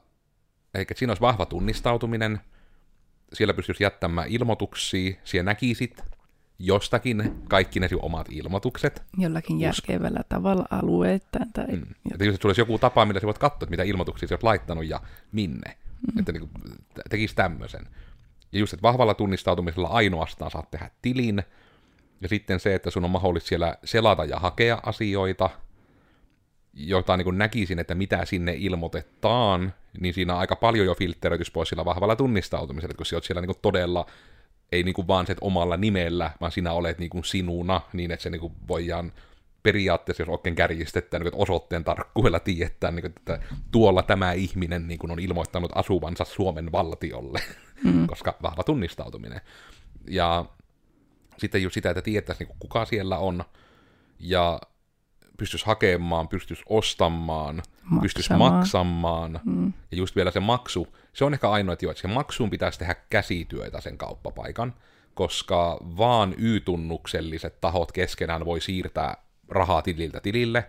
eikä 0.73 0.93
siinä 0.97 1.11
olisi 1.11 1.21
vahva 1.21 1.45
tunnistautuminen, 1.45 2.39
siellä 3.33 3.53
pystyisi 3.53 3.83
jättämään 3.83 4.29
ilmoituksia, 4.29 5.13
siellä 5.23 5.45
näkisit 5.45 6.01
jostakin 6.59 7.43
kaikki 7.49 7.79
ne 7.79 7.89
omat 8.01 8.27
ilmoitukset. 8.31 9.03
Jollakin 9.17 9.59
järkevällä 9.59 10.23
tavalla 10.29 10.65
alueittain. 10.69 11.53
Tai 11.53 11.67
mm. 11.67 11.85
Että 12.11 12.25
jos 12.25 12.45
olisi 12.45 12.61
joku 12.61 12.79
tapa, 12.79 13.05
millä 13.05 13.19
sä 13.19 13.25
voit 13.25 13.37
katsoa, 13.37 13.57
että 13.65 13.69
mitä 13.69 13.83
ilmoituksia 13.83 14.29
sä 14.29 14.35
oot 14.35 14.43
laittanut 14.43 14.85
ja 14.85 15.01
minne. 15.31 15.77
Mm. 16.13 16.19
Että 16.19 16.31
niin 16.31 16.49
tekisi 17.09 17.35
tämmöisen. 17.35 17.87
Ja 18.53 18.59
just, 18.59 18.73
että 18.73 18.81
vahvalla 18.81 19.13
tunnistautumisella 19.13 19.87
ainoastaan 19.87 20.51
saat 20.51 20.71
tehdä 20.71 20.89
tilin, 21.01 21.43
ja 22.21 22.29
sitten 22.29 22.59
se, 22.59 22.75
että 22.75 22.89
sun 22.89 23.03
on 23.03 23.09
mahdollista 23.09 23.47
siellä 23.47 23.77
selata 23.83 24.25
ja 24.25 24.39
hakea 24.39 24.79
asioita, 24.83 25.49
joita 26.73 27.17
niin 27.17 27.37
näkisin, 27.37 27.79
että 27.79 27.95
mitä 27.95 28.25
sinne 28.25 28.55
ilmoitetaan, 28.57 29.73
niin 29.99 30.13
siinä 30.13 30.33
on 30.33 30.39
aika 30.39 30.55
paljon 30.55 30.85
jo 30.85 30.95
filtteröitys 30.95 31.51
pois 31.51 31.69
sillä 31.69 31.85
vahvalla 31.85 32.15
tunnistautumisella, 32.15 32.95
kun 32.95 33.05
sä 33.05 33.15
oot 33.15 33.23
siellä 33.23 33.41
niin 33.41 33.55
todella, 33.61 34.05
ei 34.71 34.83
niin 34.83 35.07
vaan 35.07 35.27
se 35.27 35.35
omalla 35.41 35.77
nimellä, 35.77 36.31
vaan 36.41 36.51
sinä 36.51 36.71
olet 36.71 36.99
niin 36.99 37.09
sinuna, 37.23 37.81
niin 37.93 38.11
että 38.11 38.23
se 38.23 38.29
niin 38.29 38.51
voidaan 38.67 39.11
periaatteessa, 39.63 40.21
jos 40.23 40.29
oikein 40.29 40.55
kärjistetään, 40.55 41.23
niin 41.23 41.35
osoitteen 41.35 41.83
tarkkuudella 41.83 42.39
tietää, 42.39 42.91
niin 42.91 43.01
kuin, 43.01 43.13
että 43.17 43.39
tuolla 43.71 44.03
tämä 44.03 44.33
ihminen 44.33 44.87
niin 44.87 44.99
kuin 44.99 45.11
on 45.11 45.19
ilmoittanut 45.19 45.71
asuvansa 45.75 46.25
Suomen 46.25 46.71
valtiolle, 46.71 47.39
mm. 47.83 48.07
koska 48.11 48.35
vahva 48.41 48.63
tunnistautuminen. 48.63 49.41
Ja 50.07 50.45
sitten 51.37 51.63
just 51.63 51.73
sitä, 51.73 51.89
että 51.89 52.01
tietäisi, 52.01 52.43
niin 52.43 52.55
kuka 52.59 52.85
siellä 52.85 53.17
on, 53.17 53.43
ja 54.19 54.59
pystyisi 55.37 55.65
hakemaan, 55.65 56.27
pystyisi 56.27 56.63
ostamaan, 56.69 57.55
maksamaan. 57.55 58.01
pystyisi 58.01 58.33
maksamaan. 58.33 59.39
Mm. 59.45 59.73
Ja 59.91 59.97
just 59.97 60.15
vielä 60.15 60.31
se 60.31 60.39
maksu, 60.39 60.87
se 61.13 61.25
on 61.25 61.33
ehkä 61.33 61.49
ainoa, 61.49 61.73
että, 61.73 61.85
jo, 61.85 61.91
että 61.91 62.01
se 62.01 62.07
maksuun 62.07 62.49
pitäisi 62.49 62.79
tehdä 62.79 62.95
käsityötä 63.09 63.81
sen 63.81 63.97
kauppapaikan, 63.97 64.73
koska 65.13 65.77
vaan 65.97 66.35
Y-tunnukselliset 66.37 67.61
tahot 67.61 67.91
keskenään 67.91 68.45
voi 68.45 68.61
siirtää 68.61 69.23
rahaa 69.53 69.81
tililtä 69.81 70.19
tilille, 70.19 70.65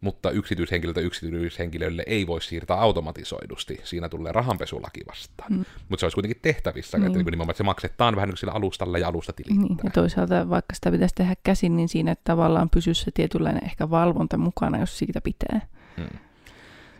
mutta 0.00 0.30
yksityishenkilöltä 0.30 1.00
yksityishenkilölle 1.00 2.02
ei 2.06 2.26
voi 2.26 2.42
siirtää 2.42 2.80
automatisoidusti. 2.80 3.80
Siinä 3.84 4.08
tulee 4.08 4.32
rahanpesulaki 4.32 5.00
vastaan. 5.08 5.52
Mm. 5.52 5.64
Mutta 5.88 6.00
se 6.00 6.06
olisi 6.06 6.14
kuitenkin 6.14 6.42
tehtävissä, 6.42 6.98
niin. 6.98 7.06
että 7.06 7.18
niin 7.18 7.24
nimenomaan 7.24 7.50
että 7.50 7.58
se 7.58 7.64
maksetaan 7.64 8.16
vähän 8.16 8.28
niin 8.28 8.36
sillä 8.36 8.52
alustalla 8.52 8.98
ja 8.98 9.08
alusta 9.08 9.32
tilittää. 9.32 9.68
Niin. 9.68 9.78
Ja 9.84 9.90
toisaalta 9.90 10.48
vaikka 10.48 10.74
sitä 10.74 10.90
pitäisi 10.90 11.14
tehdä 11.14 11.36
käsin, 11.44 11.76
niin 11.76 11.88
siinä 11.88 12.16
tavallaan 12.24 12.70
pysyisi 12.70 13.04
se 13.04 13.10
tietynlainen 13.14 13.64
ehkä 13.64 13.90
valvonta 13.90 14.38
mukana, 14.38 14.78
jos 14.78 14.98
siitä 14.98 15.20
pitää. 15.20 15.60
Mm. 15.96 16.18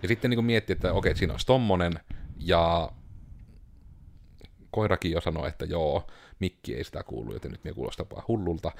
Ja 0.02 0.08
sitten 0.08 0.30
niin 0.30 0.44
miettii, 0.44 0.74
että 0.74 0.92
okei, 0.92 1.16
siinä 1.16 1.32
olisi 1.32 1.46
tommonen, 1.46 1.92
ja 2.38 2.92
koirakin 4.70 5.12
jo 5.12 5.20
sanoi, 5.20 5.48
että 5.48 5.64
joo, 5.64 6.06
mikki 6.40 6.76
ei 6.76 6.84
sitä 6.84 7.02
kuulu, 7.02 7.32
joten 7.32 7.50
nyt 7.50 7.64
me 7.64 7.72
kuulostaa 7.72 8.06
vaan 8.10 8.24
hullulta. 8.28 8.72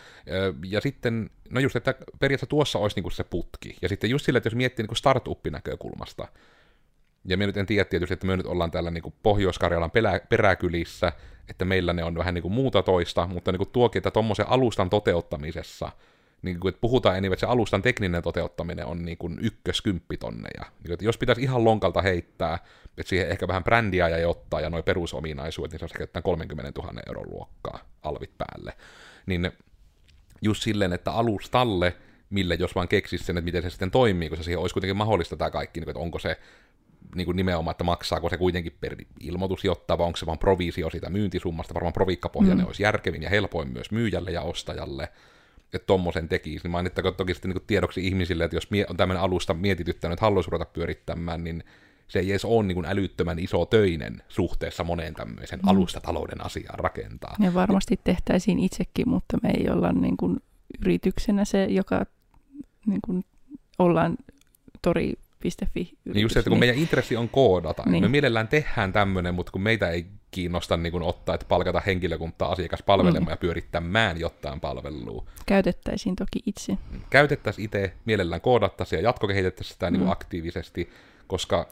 Ja 0.66 0.80
sitten, 0.80 1.30
no 1.50 1.60
just, 1.60 1.76
että 1.76 1.94
periaatteessa 2.18 2.46
tuossa 2.46 2.78
olisi 2.78 2.96
niinku 2.96 3.10
se 3.10 3.24
putki. 3.24 3.76
Ja 3.82 3.88
sitten 3.88 4.10
just 4.10 4.24
sillä, 4.24 4.36
että 4.36 4.46
jos 4.46 4.54
miettii 4.54 4.82
niinku 4.82 4.94
startup-näkökulmasta, 4.94 6.28
Ja 7.24 7.36
me 7.36 7.46
nyt 7.46 7.56
en 7.56 7.66
tiedä 7.66 7.84
tietysti, 7.84 8.14
että 8.14 8.26
me 8.26 8.36
nyt 8.36 8.46
ollaan 8.46 8.70
täällä 8.70 8.90
niin 8.90 9.02
kuin 9.02 9.14
Pohjois-Karjalan 9.22 9.90
pelä, 9.90 10.20
peräkylissä, 10.28 11.12
että 11.48 11.64
meillä 11.64 11.92
ne 11.92 12.04
on 12.04 12.14
vähän 12.14 12.34
niin 12.34 12.42
kuin 12.42 12.54
muuta 12.54 12.82
toista, 12.82 13.26
mutta 13.26 13.52
niin 13.52 13.58
kuin 13.58 13.70
tuokin, 13.72 14.00
että 14.00 14.10
tuommoisen 14.10 14.48
alustan 14.48 14.90
toteuttamisessa, 14.90 15.92
niin 16.42 16.60
kuin, 16.60 16.68
että 16.68 16.80
puhutaan 16.80 17.18
enemmän, 17.18 17.32
että 17.32 17.46
se 17.46 17.50
alustan 17.50 17.82
tekninen 17.82 18.22
toteuttaminen 18.22 18.86
on 18.86 19.04
niin 19.04 19.18
kuin 19.18 19.38
ykköskymppitonneja. 19.42 20.62
Niin 20.62 20.82
kuin, 20.82 20.92
että 20.92 21.04
jos 21.04 21.18
pitäisi 21.18 21.42
ihan 21.42 21.64
lonkalta 21.64 22.02
heittää, 22.02 22.58
että 22.98 23.08
siihen 23.08 23.28
ehkä 23.28 23.48
vähän 23.48 23.64
brändiä 23.64 24.08
ja 24.08 24.28
ottaa 24.28 24.60
ja 24.60 24.70
noin 24.70 24.84
perusominaisuudet, 24.84 25.72
niin 25.72 25.78
se 25.78 25.84
olisi 25.84 26.02
ehkä 26.02 26.22
30 26.22 26.80
000 26.82 27.00
euron 27.06 27.30
luokkaa 27.30 27.78
alvit 28.02 28.38
päälle. 28.38 28.72
Niin 29.26 29.52
just 30.42 30.62
silleen, 30.62 30.92
että 30.92 31.12
alustalle, 31.12 31.96
mille 32.30 32.54
jos 32.54 32.74
vaan 32.74 32.88
keksisi 32.88 33.24
sen, 33.24 33.38
että 33.38 33.44
miten 33.44 33.62
se 33.62 33.70
sitten 33.70 33.90
toimii, 33.90 34.28
koska 34.28 34.44
siihen 34.44 34.58
olisi 34.58 34.72
kuitenkin 34.72 34.96
mahdollista 34.96 35.36
tämä 35.36 35.50
kaikki, 35.50 35.80
niin 35.80 35.88
että 35.88 36.00
onko 36.00 36.18
se 36.18 36.38
niin 37.14 37.24
kuin 37.24 37.36
nimenomaan, 37.36 37.72
että 37.72 37.84
maksaako 37.84 38.28
se 38.28 38.36
kuitenkin 38.36 38.76
per 38.80 38.96
ilmoitus 39.20 39.64
jotta, 39.64 39.98
vai 39.98 40.06
onko 40.06 40.16
se 40.16 40.26
vaan 40.26 40.38
provisio 40.38 40.90
siitä 40.90 41.10
myyntisummasta, 41.10 41.74
varmaan 41.74 41.92
provikkapohjainen 41.92 42.64
mm. 42.64 42.66
olisi 42.66 42.82
järkevin 42.82 43.22
ja 43.22 43.30
helpoin 43.30 43.72
myös 43.72 43.90
myyjälle 43.90 44.30
ja 44.30 44.42
ostajalle, 44.42 45.08
että 45.74 45.86
tommosen 45.86 46.28
tekisi, 46.28 46.64
niin 46.64 46.70
mainittakoon 46.70 47.14
toki 47.14 47.34
sitten 47.34 47.50
niin 47.50 47.62
tiedoksi 47.66 48.06
ihmisille, 48.06 48.44
että 48.44 48.56
jos 48.56 48.68
on 48.88 48.96
tämmöinen 48.96 49.22
alusta 49.22 49.54
mietityttänyt, 49.54 50.12
että 50.12 50.26
haluaisi 50.26 50.50
ruveta 50.50 50.70
pyörittämään, 50.72 51.44
niin 51.44 51.64
se 52.08 52.18
ei 52.18 52.30
edes 52.30 52.44
ole 52.44 52.66
niin 52.66 52.84
älyttömän 52.84 53.38
iso 53.38 53.66
töinen 53.66 54.22
suhteessa 54.28 54.84
moneen 54.84 55.14
tämmöisen 55.14 55.58
mm. 55.58 55.68
alustatalouden 55.68 56.46
asiaan 56.46 56.78
rakentaa. 56.78 57.36
Ja 57.38 57.54
varmasti 57.54 58.00
tehtäisiin 58.04 58.58
itsekin, 58.58 59.08
mutta 59.08 59.38
me 59.42 59.50
ei 59.50 59.70
olla 59.70 59.92
niin 59.92 60.16
kuin 60.16 60.36
yrityksenä 60.80 61.44
se, 61.44 61.64
joka 61.64 62.06
niin 62.86 63.00
kuin 63.04 63.24
ollaan 63.78 64.16
tori 64.82 65.14
Fi. 65.74 65.98
Niin 66.04 66.22
just 66.22 66.32
se, 66.32 66.38
että 66.38 66.50
kun 66.50 66.58
meidän 66.58 66.76
intressi 66.76 67.16
on 67.16 67.28
koodata, 67.28 67.82
niin. 67.86 68.04
me 68.04 68.08
mielellään 68.08 68.48
tehdään 68.48 68.92
tämmöinen, 68.92 69.34
mutta 69.34 69.52
kun 69.52 69.62
meitä 69.62 69.90
ei 69.90 70.06
kiinnosta 70.30 70.76
niin 70.76 70.92
kun 70.92 71.02
ottaa, 71.02 71.34
että 71.34 71.46
palkata 71.48 71.82
henkilökuntaa 71.86 72.52
asiakaspalvelemaan 72.52 73.22
mm. 73.22 73.30
ja 73.30 73.36
pyörittämään 73.36 74.20
jotain 74.20 74.60
palvelua. 74.60 75.24
Käytettäisiin 75.46 76.16
toki 76.16 76.42
itse. 76.46 76.78
Käytettäisiin 77.10 77.64
itse, 77.64 77.92
mielellään 78.04 78.40
koodattaisiin 78.40 78.98
ja 78.98 79.08
jatkokehitettäisiin 79.08 79.72
sitä 79.72 79.90
niin 79.90 80.00
mm. 80.00 80.04
niin 80.04 80.12
aktiivisesti, 80.12 80.90
koska 81.26 81.68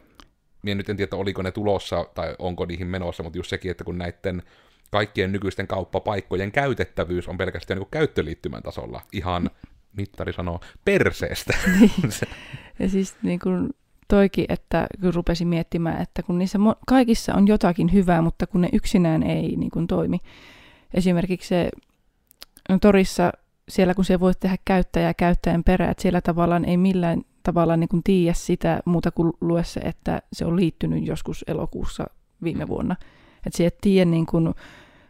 minä 0.63 0.75
nyt 0.75 0.89
en 0.89 0.97
tiedä, 0.97 1.17
oliko 1.17 1.43
ne 1.43 1.53
tulossa 1.53 2.07
tai 2.15 2.37
onko 2.39 2.67
niihin 2.67 2.87
menossa, 2.87 3.23
mutta 3.23 3.39
just 3.39 3.51
sekin, 3.51 3.71
että 3.71 3.85
kun 3.85 3.99
näiden 3.99 4.43
kaikkien 4.91 5.33
nykyisten 5.33 5.67
kauppapaikkojen 5.67 6.53
käytettävyys 6.53 7.29
on 7.29 7.39
pelkästään 7.39 7.79
niin 7.79 7.89
käyttöliittymän 7.91 8.63
tasolla 8.63 9.03
ihan 9.13 9.51
mittari 9.97 10.33
sanoo, 10.33 10.61
perseestä. 10.85 11.55
Niin. 11.81 11.93
ja 12.79 12.89
siis 12.89 13.17
niin 13.23 13.39
kuin 13.39 13.71
toikin, 14.09 14.45
että 14.49 14.87
kun 15.01 15.15
rupesin 15.15 15.49
miettimään, 15.49 16.03
että 16.03 16.23
kun 16.23 16.39
niissä 16.39 16.59
kaikissa 16.87 17.35
on 17.35 17.49
jotakin 17.49 17.93
hyvää, 17.93 18.23
mutta 18.23 18.47
kun 18.47 18.61
ne 18.61 18.69
yksinään 18.73 19.23
ei 19.23 19.57
niin 19.57 19.71
kuin 19.71 19.87
toimi. 19.87 20.19
Esimerkiksi 20.95 21.49
se 21.49 21.71
no, 22.69 22.79
torissa, 22.79 23.33
siellä 23.69 23.95
kun 23.95 24.05
se 24.05 24.21
voi 24.21 24.33
tehdä 24.41 24.57
käyttäjää 24.65 25.15
käyttäjän 25.15 25.65
perään, 25.65 25.91
että 25.91 26.03
siellä 26.03 26.21
tavallaan 26.21 26.65
ei 26.65 26.77
millään 26.77 27.23
tavalla 27.43 27.77
niin 27.77 27.89
kuin 27.89 28.03
tiedä 28.03 28.35
sitä 28.35 28.81
muuta 28.85 29.11
kuin 29.11 29.33
lue 29.41 29.65
se, 29.65 29.81
että 29.81 30.23
se 30.33 30.45
on 30.45 30.57
liittynyt 30.57 31.07
joskus 31.07 31.45
elokuussa 31.47 32.07
viime 32.43 32.65
mm. 32.65 32.69
vuonna. 32.69 32.97
Että 33.47 33.57
se 33.57 33.65
ei 33.65 33.71
tiedä 33.81 34.11
niin 34.11 34.27
kuin, 34.27 34.55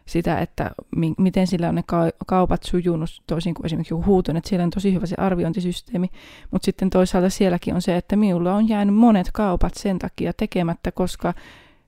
sitä, 0.09 0.39
että 0.39 0.71
mi- 0.95 1.13
miten 1.17 1.47
sillä 1.47 1.69
on 1.69 1.75
ne 1.75 1.83
ka- 1.85 2.11
kaupat 2.27 2.63
sujunut 2.63 3.09
toisin 3.27 3.53
kuin 3.53 3.65
esimerkiksi 3.65 3.93
huuton, 3.93 4.37
että 4.37 4.49
siellä 4.49 4.63
on 4.63 4.69
tosi 4.69 4.93
hyvä 4.93 5.05
se 5.05 5.15
arviointisysteemi, 5.17 6.09
mutta 6.51 6.65
sitten 6.65 6.89
toisaalta 6.89 7.29
sielläkin 7.29 7.75
on 7.75 7.81
se, 7.81 7.97
että 7.97 8.15
minulla 8.15 8.55
on 8.55 8.69
jäänyt 8.69 8.95
monet 8.95 9.29
kaupat 9.33 9.73
sen 9.73 9.99
takia 9.99 10.33
tekemättä, 10.33 10.91
koska 10.91 11.33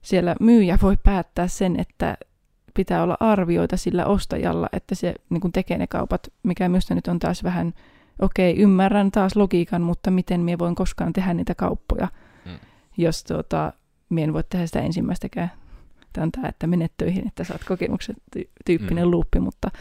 siellä 0.02 0.36
myyjä 0.40 0.78
voi 0.82 0.98
päättää 1.04 1.48
sen, 1.48 1.80
että 1.80 2.18
pitää 2.74 3.04
olla 3.04 3.18
arvioita 3.20 3.78
sillä 3.78 4.06
ostajalla, 4.06 4.70
että 4.74 4.96
se 4.96 5.14
niin 5.30 5.42
kuin 5.42 5.52
tekee 5.52 5.78
ne 5.78 5.88
kaupat, 5.88 6.28
mikä 6.44 6.70
minusta 6.70 6.96
nyt 6.96 7.08
on 7.08 7.20
taas 7.20 7.44
vähän, 7.44 7.74
okei, 8.22 8.52
okay, 8.52 8.64
ymmärrän 8.64 9.12
taas 9.12 9.36
logiikan, 9.36 9.82
mutta 9.82 10.12
miten 10.12 10.42
minä 10.42 10.60
voin 10.60 10.76
koskaan 10.76 11.14
tehdä 11.14 11.34
niitä 11.34 11.56
kauppoja, 11.56 12.08
hmm. 12.46 12.60
jos 12.98 13.24
tuota, 13.24 13.74
minä 14.10 14.24
en 14.24 14.34
voi 14.34 14.44
tehdä 14.44 14.66
sitä 14.66 14.80
ensimmäistäkään 14.80 15.52
on 16.18 16.32
tämä, 16.32 16.48
että 16.48 16.68
menet 16.68 16.92
töihin, 16.98 17.28
että 17.28 17.44
saat 17.44 17.64
kokemuksen 17.64 18.16
tyyppinen 18.66 19.06
mm. 19.06 19.12
luuppi, 19.12 19.40
mutta 19.40 19.72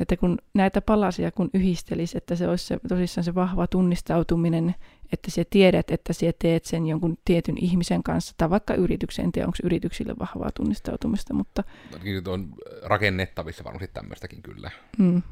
että 0.00 0.16
kun 0.16 0.38
näitä 0.54 0.80
palasia 0.80 1.30
kun 1.30 1.50
yhdistelisi, 1.54 2.18
että 2.18 2.36
se 2.36 2.48
olisi 2.48 2.66
se, 2.66 2.78
tosissaan 2.88 3.24
se 3.24 3.34
vahva 3.34 3.66
tunnistautuminen, 3.66 4.74
että 5.12 5.30
sä 5.30 5.42
tiedät, 5.50 5.90
että 5.90 6.12
sä 6.12 6.26
teet 6.38 6.64
sen 6.64 6.86
jonkun 6.86 7.18
tietyn 7.24 7.58
ihmisen 7.58 8.02
kanssa, 8.02 8.34
tai 8.36 8.50
vaikka 8.50 8.74
yrityksen, 8.74 9.24
en 9.24 9.32
tiedä, 9.32 9.46
onko 9.46 9.58
yrityksille 9.64 10.14
vahvaa 10.18 10.50
tunnistautumista, 10.54 11.34
mutta... 11.34 11.64
On 12.26 12.48
rakennettavissa 12.82 13.64
varmasti 13.64 13.90
tämmöistäkin 13.94 14.42
kyllä. 14.42 14.70
Mm. 14.98 15.22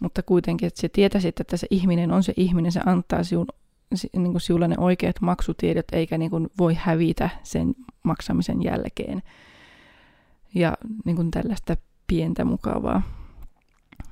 Mutta 0.00 0.22
kuitenkin, 0.22 0.66
että 0.66 0.80
sä 0.80 0.88
tietäisit, 0.88 1.40
että 1.40 1.56
se 1.56 1.66
ihminen 1.70 2.10
on 2.10 2.22
se 2.22 2.32
ihminen, 2.36 2.72
se 2.72 2.80
antaa 2.86 3.24
sinun 3.24 3.46
niin 4.12 4.32
kuin 4.32 4.40
sinulle 4.40 4.68
ne 4.68 4.74
oikeat 4.78 5.20
maksutiedot, 5.20 5.84
eikä 5.92 6.18
niin 6.18 6.30
kuin 6.30 6.48
voi 6.58 6.74
hävitä 6.74 7.30
sen 7.42 7.74
maksamisen 8.02 8.62
jälkeen. 8.62 9.22
Ja 10.54 10.76
niin 11.04 11.16
kuin 11.16 11.30
tällaista 11.30 11.76
pientä 12.06 12.44
mukavaa. 12.44 13.02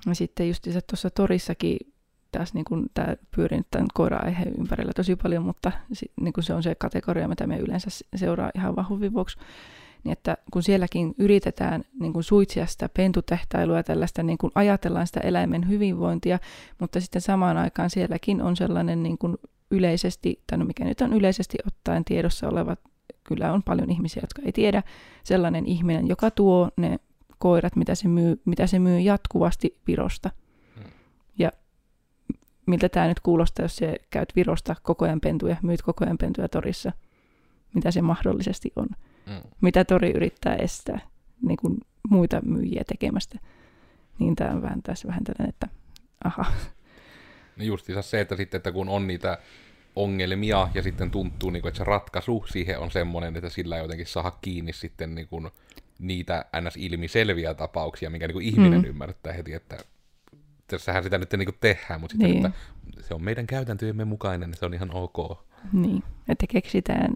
Ja 0.06 0.14
sitten 0.14 0.48
just 0.48 0.68
tuossa 0.86 1.10
torissakin 1.10 1.78
taas 2.32 2.54
niin 2.54 2.64
kuin 2.64 2.86
tämä 2.94 3.16
pyörii 3.36 3.58
nyt 3.58 3.66
tämän 3.70 3.86
koira-aiheen 3.94 4.54
ympärillä 4.58 4.92
tosi 4.96 5.16
paljon, 5.16 5.44
mutta 5.44 5.72
niin 6.20 6.32
kuin 6.32 6.44
se 6.44 6.54
on 6.54 6.62
se 6.62 6.74
kategoria, 6.74 7.28
mitä 7.28 7.46
me 7.46 7.58
yleensä 7.58 7.90
seuraa 8.16 8.50
ihan 8.54 8.76
vahvin 8.76 9.12
vuoksi. 9.12 9.38
Niin 10.04 10.12
että 10.12 10.36
kun 10.52 10.62
sielläkin 10.62 11.14
yritetään 11.18 11.84
niin 12.00 12.12
kuin 12.12 12.24
suitsia 12.24 12.66
sitä 12.66 12.88
pentutehtailua 12.88 13.76
ja 13.76 13.82
tällaista, 13.82 14.22
niin 14.22 14.38
kuin 14.38 14.52
ajatellaan 14.54 15.06
sitä 15.06 15.20
eläimen 15.20 15.68
hyvinvointia, 15.68 16.38
mutta 16.78 17.00
sitten 17.00 17.22
samaan 17.22 17.56
aikaan 17.56 17.90
sielläkin 17.90 18.42
on 18.42 18.56
sellainen 18.56 19.02
niin 19.02 19.18
kuin 19.18 19.36
yleisesti, 19.70 20.42
tai 20.46 20.58
no 20.58 20.64
mikä 20.64 20.84
nyt 20.84 21.00
on 21.00 21.12
yleisesti 21.12 21.58
ottaen 21.66 22.04
tiedossa 22.04 22.48
olevat, 22.48 22.80
kyllä 23.24 23.52
on 23.52 23.62
paljon 23.62 23.90
ihmisiä, 23.90 24.22
jotka 24.22 24.42
ei 24.44 24.52
tiedä, 24.52 24.82
sellainen 25.22 25.66
ihminen, 25.66 26.08
joka 26.08 26.30
tuo 26.30 26.70
ne 26.76 26.98
koirat, 27.38 27.76
mitä 27.76 27.94
se 27.94 28.08
myy, 28.08 28.40
mitä 28.44 28.66
se 28.66 28.78
myy 28.78 29.00
jatkuvasti 29.00 29.78
Virosta. 29.86 30.30
Hmm. 30.74 30.90
Ja 31.38 31.52
miltä 32.66 32.88
tämä 32.88 33.08
nyt 33.08 33.20
kuulostaa, 33.20 33.64
jos 33.64 33.76
se 33.76 33.96
käyt 34.10 34.36
Virosta 34.36 34.76
koko 34.82 35.04
ajan 35.04 35.20
pentuja, 35.20 35.56
myyt 35.62 35.82
koko 35.82 36.04
ajan 36.04 36.18
pentuja 36.18 36.48
torissa, 36.48 36.92
mitä 37.74 37.90
se 37.90 38.02
mahdollisesti 38.02 38.72
on. 38.76 38.88
Hmm. 39.26 39.50
Mitä 39.60 39.84
tori 39.84 40.10
yrittää 40.10 40.56
estää 40.56 41.00
niin 41.42 41.56
kuin 41.56 41.78
muita 42.08 42.40
myyjiä 42.44 42.82
tekemästä. 42.86 43.38
Niin 44.18 44.36
tämä 44.36 44.50
on 44.50 44.62
vähän 44.62 44.82
tässä 44.82 45.08
vähän 45.08 45.24
tällainen, 45.24 45.48
että 45.48 45.68
aha, 46.24 46.44
justiinsa 47.66 48.02
se, 48.02 48.20
että 48.20 48.36
sitten, 48.36 48.58
että 48.58 48.72
kun 48.72 48.88
on 48.88 49.06
niitä 49.06 49.38
ongelmia 49.96 50.68
ja 50.74 50.82
sitten 50.82 51.10
tuntuu, 51.10 51.50
niin 51.50 51.62
kuin, 51.62 51.70
että 51.70 51.78
se 51.78 51.84
ratkaisu 51.84 52.44
siihen 52.48 52.78
on 52.78 52.90
semmoinen, 52.90 53.36
että 53.36 53.50
sillä 53.50 53.76
jotenkin 53.76 54.06
saa 54.06 54.38
kiinni 54.40 54.72
sitten 54.72 55.14
niin 55.14 55.28
kuin, 55.28 55.50
niitä 55.98 56.44
ns. 56.60 56.76
ilmiselviä 56.76 57.54
tapauksia, 57.54 58.10
mikä 58.10 58.26
niin 58.26 58.32
kuin 58.32 58.46
ihminen 58.46 58.80
mm. 58.80 58.88
ymmärtää 58.88 59.32
heti, 59.32 59.54
että 59.54 59.78
tässähän 60.66 61.02
sitä 61.02 61.18
nyt 61.18 61.32
niin 61.32 61.46
kuin 61.46 61.58
tehdään, 61.60 62.00
mutta 62.00 62.12
sitten, 62.12 62.30
niin. 62.30 62.46
että 62.46 62.58
se 63.00 63.14
on 63.14 63.24
meidän 63.24 63.46
käytäntöjemme 63.46 64.04
mukainen, 64.04 64.54
se 64.54 64.66
on 64.66 64.74
ihan 64.74 64.90
ok. 64.94 65.46
Niin, 65.72 66.02
että 66.28 66.46
keksitään, 66.46 67.14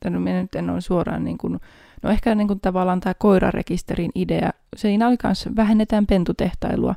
tai 0.00 0.10
no 0.10 0.20
minä 0.20 0.42
nyt 0.42 0.54
en 0.54 0.70
ole 0.70 0.80
suoraan 0.80 1.24
niin 1.24 1.38
kuin, 1.38 1.60
no 2.02 2.10
ehkä 2.10 2.34
niin 2.34 2.48
kuin 2.48 2.60
tavallaan 2.60 3.00
tämä 3.00 3.14
koirarekisterin 3.14 4.10
idea, 4.14 4.50
siinä 4.76 5.08
oli 5.08 5.16
kanssa 5.16 5.50
vähennetään 5.56 6.06
pentutehtailua, 6.06 6.94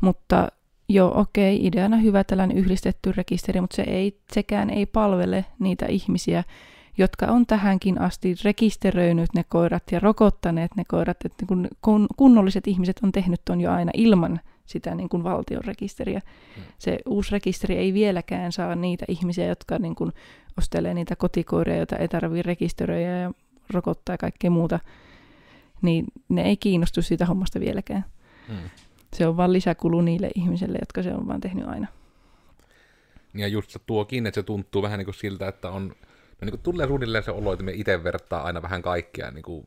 mutta 0.00 0.48
joo, 0.88 1.20
okei, 1.20 1.66
ideana 1.66 1.96
hyvä 1.96 2.24
tällainen 2.24 2.56
yhdistetty 2.58 3.12
rekisteri, 3.12 3.60
mutta 3.60 3.76
se 3.76 3.82
ei, 3.82 4.18
sekään 4.32 4.70
ei 4.70 4.86
palvele 4.86 5.44
niitä 5.58 5.86
ihmisiä, 5.86 6.44
jotka 6.98 7.26
on 7.26 7.46
tähänkin 7.46 8.00
asti 8.00 8.34
rekisteröinyt 8.44 9.30
ne 9.34 9.44
koirat 9.48 9.82
ja 9.92 10.00
rokottaneet 10.00 10.76
ne 10.76 10.84
koirat. 10.88 11.16
Että 11.24 11.46
kun, 11.46 11.68
kun 11.82 12.06
kunnolliset 12.16 12.66
ihmiset 12.66 13.00
on 13.02 13.12
tehnyt 13.12 13.40
ton 13.44 13.60
jo 13.60 13.72
aina 13.72 13.90
ilman 13.94 14.40
sitä 14.66 14.94
niin 14.94 15.08
kuin 15.08 15.24
valtion 15.24 15.64
rekisteriä. 15.64 16.20
Hmm. 16.56 16.64
Se 16.78 16.98
uusi 17.06 17.32
rekisteri 17.32 17.76
ei 17.76 17.94
vieläkään 17.94 18.52
saa 18.52 18.74
niitä 18.74 19.04
ihmisiä, 19.08 19.46
jotka 19.46 19.78
niin 19.78 19.94
kuin 19.94 20.12
ostelee 20.58 20.94
niitä 20.94 21.16
kotikoiria, 21.16 21.76
joita 21.76 21.96
ei 21.96 22.08
tarvitse 22.08 22.42
rekisteröidä 22.42 23.18
ja 23.18 23.32
rokottaa 23.70 24.12
ja 24.12 24.18
kaikkea 24.18 24.50
muuta. 24.50 24.80
Niin 25.82 26.04
ne 26.28 26.42
ei 26.42 26.56
kiinnostu 26.56 27.02
siitä 27.02 27.26
hommasta 27.26 27.60
vieläkään. 27.60 28.04
Hmm. 28.48 28.56
Se 29.16 29.26
on 29.26 29.36
vain 29.36 29.52
lisäkulu 29.52 30.00
niille 30.00 30.30
ihmisille, 30.34 30.78
jotka 30.80 31.02
se 31.02 31.14
on 31.14 31.28
vaan 31.28 31.40
tehnyt 31.40 31.68
aina. 31.68 31.86
Ja 33.34 33.48
just 33.48 33.70
se 33.70 33.78
tuokin, 33.86 34.26
että 34.26 34.40
se 34.40 34.42
tuntuu 34.42 34.82
vähän 34.82 34.98
niin 34.98 35.04
kuin 35.06 35.14
siltä, 35.14 35.48
että 35.48 35.70
on, 35.70 35.88
no 35.88 35.94
niin 36.40 36.50
kuin 36.50 36.60
tulee 36.60 36.86
suunnilleen 36.86 37.24
se 37.24 37.30
olo, 37.30 37.52
että 37.52 37.64
me 37.64 37.72
itse 37.72 38.04
vertaa 38.04 38.42
aina 38.42 38.62
vähän 38.62 38.82
kaikkea 38.82 39.30
niin 39.30 39.42
kuin 39.42 39.66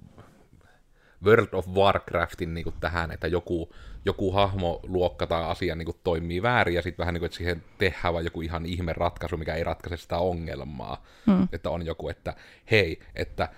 World 1.25 1.48
of 1.51 1.68
Warcraftin 1.68 2.53
niin 2.53 2.63
kuin 2.63 2.75
tähän, 2.79 3.12
että 3.12 3.27
joku, 3.27 3.70
joku 4.06 4.32
hahmoluokka 4.32 5.27
tai 5.27 5.44
asia 5.44 5.75
niin 5.75 5.86
kuin 5.86 5.98
toimii 6.03 6.41
väärin, 6.41 6.75
ja 6.75 6.82
sitten 6.82 7.03
vähän 7.03 7.13
niin 7.13 7.20
kuin, 7.20 7.25
että 7.25 7.38
siihen 7.38 7.63
tehdään 7.77 8.13
vaan 8.13 8.25
joku 8.25 8.41
ihan 8.41 8.65
ihme 8.65 8.94
ratkaisu, 8.94 9.38
mikä 9.38 9.56
ei 9.56 9.63
ratkaise 9.63 9.98
sitä 9.98 10.18
ongelmaa. 10.18 11.03
Mm. 11.25 11.48
Että 11.51 11.70
on 11.70 11.86
joku, 11.86 12.10
että 12.10 12.34
hei, 12.72 13.00
että 13.15 13.50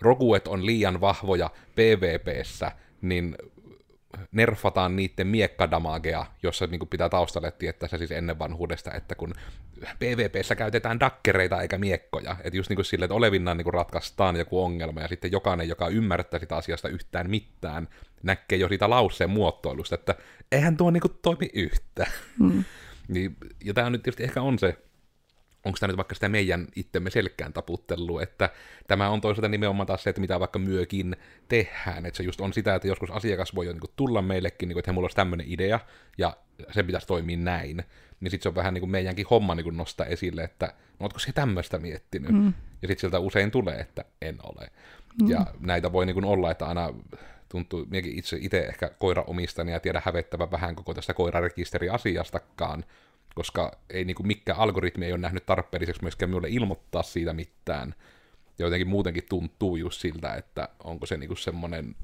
rokuet 0.00 0.48
on 0.48 0.66
liian 0.66 1.00
vahvoja 1.00 1.50
PvPssä, 1.74 2.72
niin 3.02 3.36
nerfataan 4.32 4.96
niiden 4.96 5.26
miekkadamagea, 5.26 6.26
jossa 6.42 6.66
niin 6.66 6.78
kuin 6.78 6.88
pitää 6.88 7.08
taustalle 7.08 7.50
tietää 7.50 7.88
se 7.88 7.98
siis 7.98 8.10
ennen 8.10 8.38
vanhuudesta, 8.38 8.92
että 8.92 9.14
kun 9.14 9.34
PvPssä 9.98 10.54
käytetään 10.56 11.00
dakkereita 11.00 11.60
eikä 11.60 11.78
miekkoja, 11.78 12.36
että 12.44 12.56
just 12.56 12.70
niin 12.70 12.76
kuin 12.76 12.86
sille, 12.86 13.04
että 13.04 13.14
olevinnan 13.14 13.56
niin 13.56 13.64
kuin 13.64 13.74
ratkaistaan 13.74 14.36
joku 14.36 14.62
ongelma, 14.62 15.00
ja 15.00 15.08
sitten 15.08 15.32
jokainen, 15.32 15.68
joka 15.68 15.88
ymmärtää 15.88 16.40
sitä 16.40 16.56
asiasta 16.56 16.88
yhtään 16.88 17.30
mitään, 17.30 17.88
näkee 18.22 18.58
jo 18.58 18.68
siitä 18.68 18.90
lauseen 18.90 19.30
muotoilusta, 19.30 19.94
että 19.94 20.14
eihän 20.52 20.76
tuo 20.76 20.90
niin 20.90 21.00
kuin 21.00 21.18
toimi 21.22 21.50
yhtään. 21.54 22.12
Mm. 22.38 22.64
niin, 23.08 23.36
ja 23.64 23.74
tämä 23.74 23.90
nyt 23.90 24.02
tietysti 24.02 24.24
ehkä 24.24 24.42
on 24.42 24.58
se 24.58 24.78
onko 25.64 25.78
tämä 25.80 25.88
nyt 25.88 25.96
vaikka 25.96 26.14
sitä 26.14 26.28
meidän 26.28 26.66
itsemme 26.76 27.10
selkään 27.10 27.52
taputtelua, 27.52 28.22
että 28.22 28.50
tämä 28.88 29.10
on 29.10 29.20
toisaalta 29.20 29.48
nimenomaan 29.48 29.86
taas 29.86 30.02
se, 30.02 30.10
että 30.10 30.20
mitä 30.20 30.40
vaikka 30.40 30.58
myökin 30.58 31.16
tehdään, 31.48 32.06
että 32.06 32.16
se 32.16 32.22
just 32.22 32.40
on 32.40 32.52
sitä, 32.52 32.74
että 32.74 32.88
joskus 32.88 33.10
asiakas 33.10 33.54
voi 33.54 33.66
jo 33.66 33.72
niin 33.72 33.80
kuin 33.80 33.92
tulla 33.96 34.22
meillekin, 34.22 34.68
niin 34.68 34.74
kuin, 34.74 34.80
että 34.80 34.92
mulla 34.92 35.04
olisi 35.04 35.16
tämmöinen 35.16 35.46
idea, 35.48 35.80
ja 36.18 36.36
sen 36.70 36.86
pitäisi 36.86 37.06
toimia 37.06 37.36
näin, 37.36 37.84
niin 38.20 38.30
sitten 38.30 38.42
se 38.42 38.48
on 38.48 38.54
vähän 38.54 38.74
niin 38.74 38.80
kuin 38.80 38.90
meidänkin 38.90 39.26
homma 39.30 39.54
niin 39.54 39.64
kuin 39.64 39.76
nostaa 39.76 40.06
esille, 40.06 40.42
että 40.42 40.66
no 40.66 41.04
ootko 41.04 41.18
se 41.18 41.32
tämmöistä 41.32 41.78
miettinyt, 41.78 42.32
mm. 42.32 42.52
ja 42.82 42.88
sitten 42.88 42.98
sieltä 42.98 43.18
usein 43.18 43.50
tulee, 43.50 43.80
että 43.80 44.04
en 44.22 44.38
ole. 44.42 44.70
Mm. 45.22 45.30
Ja 45.30 45.46
näitä 45.60 45.92
voi 45.92 46.06
niin 46.06 46.14
kuin 46.14 46.24
olla, 46.24 46.50
että 46.50 46.66
aina 46.66 46.94
tuntuu, 47.48 47.86
minäkin 47.90 48.18
itse, 48.18 48.38
itse 48.40 48.60
ehkä 48.60 48.90
koiraomistani 48.98 49.72
ja 49.72 49.80
tiedä 49.80 50.02
hävettävä 50.04 50.50
vähän 50.50 50.76
koko 50.76 50.94
tästä 50.94 51.14
koirarekisteriasiastakaan, 51.14 52.84
koska 53.34 53.78
ei 53.90 54.04
niin 54.04 54.14
kuin 54.14 54.26
mikään 54.26 54.58
algoritmi 54.58 55.06
ei 55.06 55.12
ole 55.12 55.20
nähnyt 55.20 55.46
tarpeelliseksi 55.46 56.02
myöskään 56.02 56.30
minulle 56.30 56.48
ilmoittaa 56.50 57.02
siitä 57.02 57.32
mitään. 57.32 57.94
Ja 58.58 58.66
jotenkin 58.66 58.88
muutenkin 58.88 59.26
tuntuu 59.28 59.76
just 59.76 60.00
siltä, 60.00 60.34
että 60.34 60.68
onko 60.84 61.06
se 61.06 61.16
niin 61.16 61.36
semmoinen 61.36 61.96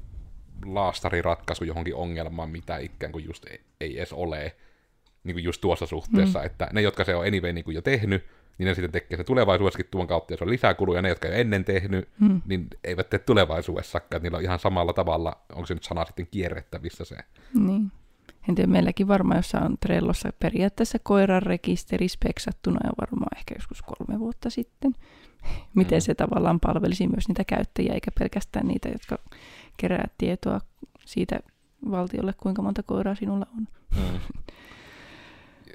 laastariratkaisu 0.64 1.64
johonkin 1.64 1.95
ongelmaan, 1.95 2.50
mitä 2.50 2.78
ikään 2.78 3.12
kuin 3.12 3.25
just 3.25 3.47
ei, 3.47 3.61
ei 3.80 3.99
edes 3.99 4.12
ole 4.12 4.56
niin 5.25 5.35
kuin 5.35 5.45
just 5.45 5.61
tuossa 5.61 5.87
suhteessa, 5.87 6.38
mm. 6.38 6.47
että 6.47 6.68
ne, 6.73 6.80
jotka 6.80 7.04
se 7.04 7.14
on 7.14 7.26
anyway 7.26 7.52
niin 7.52 7.64
kuin 7.64 7.75
jo 7.75 7.83
tehnyt, 7.83 8.26
niin 8.59 8.66
ne 8.66 8.75
sitten 8.75 8.92
tekee 8.92 9.16
se 9.16 9.25
tulevaisuudessakin 9.25 9.87
tuon 9.90 10.06
kautta, 10.06 10.33
jos 10.33 10.42
on 10.42 10.50
lisää 10.50 10.75
kuluja, 10.75 11.02
ne, 11.02 11.09
jotka 11.09 11.28
ei 11.28 11.40
ennen 11.40 11.64
tehnyt, 11.64 12.09
mm. 12.21 12.42
niin 12.47 12.68
eivät 12.85 13.11
tee 13.11 13.18
tulevaisuudessakaan, 13.18 14.23
niillä 14.23 14.38
on 14.38 14.45
ihan 14.45 14.59
samalla 14.59 14.92
tavalla, 14.92 15.40
onko 15.52 15.66
se 15.66 15.75
nyt 15.75 15.83
sana 15.83 16.04
sitten 16.04 16.28
kierrettävissä 16.30 17.04
se. 17.04 17.16
Niin. 17.54 17.92
En 18.48 18.54
tiedä, 18.54 18.72
meilläkin 18.72 19.08
varmaan 19.08 19.38
jossain 19.38 19.76
Trellossa 19.80 20.32
periaatteessa 20.38 20.98
koiran 21.02 21.42
rekisteri 21.42 22.08
speksattuna 22.08 22.80
jo 22.84 22.92
varmaan 23.00 23.36
ehkä 23.36 23.54
joskus 23.54 23.82
kolme 23.82 24.20
vuotta 24.20 24.50
sitten. 24.50 24.94
Miten 25.74 25.96
mm. 25.96 26.00
se 26.00 26.14
tavallaan 26.14 26.60
palvelisi 26.60 27.08
myös 27.08 27.28
niitä 27.28 27.44
käyttäjiä, 27.44 27.94
eikä 27.94 28.10
pelkästään 28.18 28.66
niitä, 28.66 28.88
jotka 28.88 29.18
kerää 29.76 30.08
tietoa 30.18 30.60
siitä 31.04 31.40
valtiolle, 31.90 32.32
kuinka 32.36 32.62
monta 32.62 32.82
koiraa 32.82 33.14
sinulla 33.14 33.46
on. 33.56 33.68
Mm. 33.96 34.20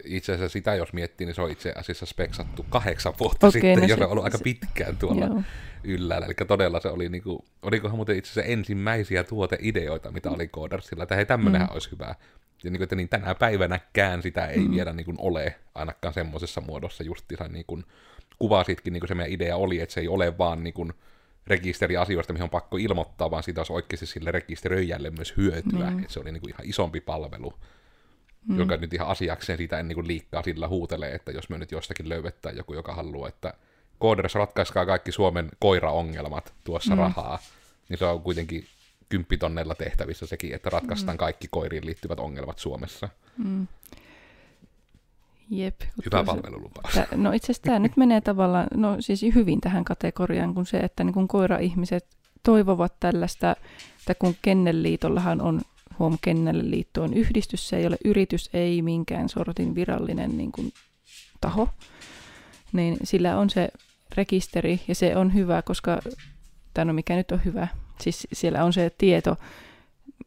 Itse 0.03 0.33
asiassa 0.33 0.53
sitä, 0.53 0.75
jos 0.75 0.93
miettii, 0.93 1.25
niin 1.25 1.35
se 1.35 1.41
on 1.41 1.51
itse 1.51 1.73
asiassa 1.75 2.05
speksattu 2.05 2.65
kahdeksan 2.69 3.13
vuotta 3.19 3.47
okay, 3.47 3.61
sitten, 3.61 3.79
no 3.79 3.87
se, 3.87 4.03
on 4.03 4.11
ollut 4.11 4.23
aika 4.23 4.39
pitkään 4.43 4.97
tuolla 4.97 5.25
joo. 5.25 5.41
yllällä. 5.83 6.25
Eli 6.25 6.33
todella 6.47 6.79
se 6.79 6.87
oli, 6.87 7.09
niin 7.09 7.23
kuin, 7.23 7.39
olikohan 7.61 7.95
muuten 7.95 8.17
itse 8.17 8.31
asiassa 8.31 8.51
ensimmäisiä 8.51 9.23
tuoteideoita, 9.23 10.11
mitä 10.11 10.29
oli 10.29 10.47
Codersilla, 10.47 11.03
että 11.03 11.15
hei, 11.15 11.25
tämmönenhän 11.25 11.69
mm. 11.69 11.73
olisi 11.73 11.91
hyvä 11.91 12.15
ja 12.63 12.69
niin 12.69 12.77
kuin, 12.77 12.83
että 12.83 12.95
niin 12.95 13.09
tänä 13.09 13.35
päivänäkään 13.35 14.21
sitä 14.21 14.47
ei 14.47 14.59
mm. 14.59 14.71
vielä 14.71 14.93
niin 14.93 15.05
kuin 15.05 15.17
ole 15.19 15.55
ainakaan 15.75 16.13
semmoisessa 16.13 16.61
muodossa 16.61 17.03
justiinsa 17.03 17.47
niin 17.47 17.65
kuin 17.67 17.85
kuvasitkin, 18.39 18.93
niin 18.93 19.01
kuin 19.01 19.07
se 19.07 19.15
meidän 19.15 19.33
idea 19.33 19.57
oli, 19.57 19.79
että 19.79 19.93
se 19.93 20.01
ei 20.01 20.07
ole 20.07 20.37
vaan 20.37 20.63
niin 20.63 20.73
kuin 20.73 20.93
rekisteri 21.47 21.97
asioista, 21.97 22.33
mihin 22.33 22.43
on 22.43 22.49
pakko 22.49 22.77
ilmoittaa, 22.77 23.31
vaan 23.31 23.43
siitä 23.43 23.61
olisi 23.61 23.73
oikeasti 23.73 24.05
sille 24.05 24.31
rekisteröijälle 24.31 25.09
myös 25.09 25.37
hyötyä, 25.37 25.89
mm. 25.89 25.99
että 25.99 26.13
se 26.13 26.19
oli 26.19 26.31
niin 26.31 26.41
kuin 26.41 26.53
ihan 26.53 26.69
isompi 26.69 27.01
palvelu, 27.01 27.53
mm. 28.47 28.59
joka 28.59 28.77
nyt 28.77 28.93
ihan 28.93 29.07
asiakseen 29.07 29.57
siitä 29.57 29.79
en 29.79 29.87
niin 29.87 30.07
liikkaa 30.07 30.43
sillä 30.43 30.67
huutelee, 30.67 31.15
että 31.15 31.31
jos 31.31 31.49
me 31.49 31.57
nyt 31.57 31.71
jostakin 31.71 32.09
löydettää 32.09 32.51
joku, 32.51 32.73
joka 32.73 32.93
haluaa, 32.93 33.29
että 33.29 33.53
Coders 34.01 34.35
ratkaiskaa 34.35 34.85
kaikki 34.85 35.11
Suomen 35.11 35.51
koiraongelmat 35.59 36.53
tuossa 36.63 36.95
mm. 36.95 36.99
rahaa, 36.99 37.39
niin 37.89 37.99
se 37.99 38.05
on 38.05 38.21
kuitenkin 38.21 38.65
kymppitonnella 39.09 39.75
tehtävissä 39.75 40.25
sekin, 40.25 40.55
että 40.55 40.69
ratkaistaan 40.69 41.15
mm. 41.15 41.19
kaikki 41.19 41.47
koiriin 41.51 41.85
liittyvät 41.85 42.19
ongelmat 42.19 42.59
Suomessa. 42.59 43.09
Mm. 43.37 43.67
Jep. 45.49 45.81
Hyvä 46.05 46.23
palvelulupaus. 46.23 46.95
No 47.15 47.31
itse 47.31 47.45
asiassa 47.45 47.63
tämä 47.63 47.79
nyt 47.79 47.97
menee 47.97 48.21
tavallaan, 48.21 48.67
no 48.73 48.95
siis 48.99 49.21
hyvin 49.35 49.61
tähän 49.61 49.85
kategoriaan, 49.85 50.53
kun 50.53 50.65
se, 50.65 50.77
että 50.77 51.03
niin 51.03 51.13
kun 51.13 51.27
koira-ihmiset 51.27 52.05
toivovat 52.43 52.93
tällaista, 52.99 53.55
että 53.99 54.15
kun 54.19 54.35
Kennelliitollahan 54.41 55.41
on, 55.41 55.61
huom, 55.99 56.17
Kennelliitto 56.21 57.03
on 57.03 57.13
yhdistys, 57.13 57.69
se 57.69 57.77
ei 57.77 57.87
ole 57.87 57.97
yritys, 58.05 58.49
ei 58.53 58.81
minkään 58.81 59.29
sortin 59.29 59.75
virallinen 59.75 60.37
niin 60.37 60.51
kuin, 60.51 60.73
taho, 61.41 61.69
niin 62.73 62.97
sillä 63.03 63.37
on 63.37 63.49
se 63.49 63.69
rekisteri 64.15 64.81
ja 64.87 64.95
se 64.95 65.15
on 65.15 65.33
hyvä, 65.33 65.61
koska, 65.61 66.01
tai 66.73 66.85
no 66.85 66.93
mikä 66.93 67.15
nyt 67.15 67.31
on 67.31 67.45
hyvä, 67.45 67.67
Siis 68.01 68.27
siellä 68.33 68.63
on 68.63 68.73
se 68.73 68.91
tieto, 68.97 69.35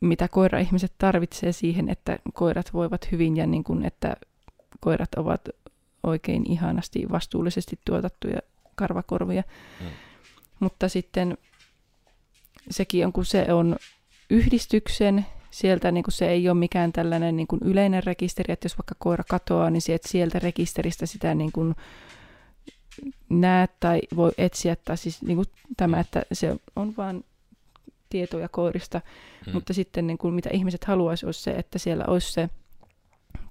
mitä 0.00 0.29
koira-ihmiset 0.29 0.92
tarvitsee 0.98 1.53
siihen, 1.53 1.88
että 1.88 2.18
koirat 2.33 2.72
voivat 2.72 3.12
hyvin 3.12 3.37
ja 3.37 3.46
niin 3.46 3.64
kuin, 3.64 3.85
että 3.85 4.16
koirat 4.81 5.14
ovat 5.14 5.48
oikein 6.03 6.50
ihanasti 6.50 7.07
vastuullisesti 7.11 7.79
tuotettuja 7.85 8.38
karvakorvia. 8.74 9.42
Mm. 9.81 9.87
Mutta 10.61 10.88
sitten 10.88 11.38
sekin 12.70 13.07
on, 13.07 13.12
kun 13.12 13.24
se 13.24 13.53
on 13.53 13.77
yhdistyksen, 14.31 15.27
sieltä 15.55 15.93
niin 15.93 16.05
kuin 16.05 16.12
se 16.12 16.29
ei 16.29 16.49
ole 16.49 16.59
mikään 16.59 16.93
tällainen 16.93 17.37
niin 17.37 17.47
kuin 17.47 17.61
yleinen 17.64 18.05
rekisteri, 18.05 18.53
että 18.53 18.64
jos 18.64 18.79
vaikka 18.79 18.95
koira 18.99 19.25
katoaa, 19.29 19.71
niin 19.71 19.83
sieltä, 19.83 20.09
sieltä 20.09 20.38
rekisteristä 20.38 21.07
sitä 21.07 21.35
niin 21.35 21.53
kuin 21.53 21.75
näet 23.29 23.71
tai 23.81 24.01
voi 24.17 24.33
etsiä, 24.38 24.77
tai 24.85 24.97
siis 24.97 25.23
niin 25.23 25.37
kuin 25.37 25.47
tämä, 25.77 26.01
että 26.01 26.23
se 26.33 26.57
on 26.77 26.95
vain 26.97 27.25
tietoja 28.11 28.49
koirista, 28.49 29.01
hmm. 29.47 29.55
mutta 29.55 29.75
sitten 29.75 30.07
niin 30.07 30.19
kuin, 30.19 30.35
mitä 30.35 30.51
ihmiset 30.53 30.85
haluaisivat 30.85 31.29
olisi 31.29 31.43
se, 31.43 31.51
että 31.51 31.79
siellä 31.79 32.05
olisi 32.09 32.33
se 32.33 32.49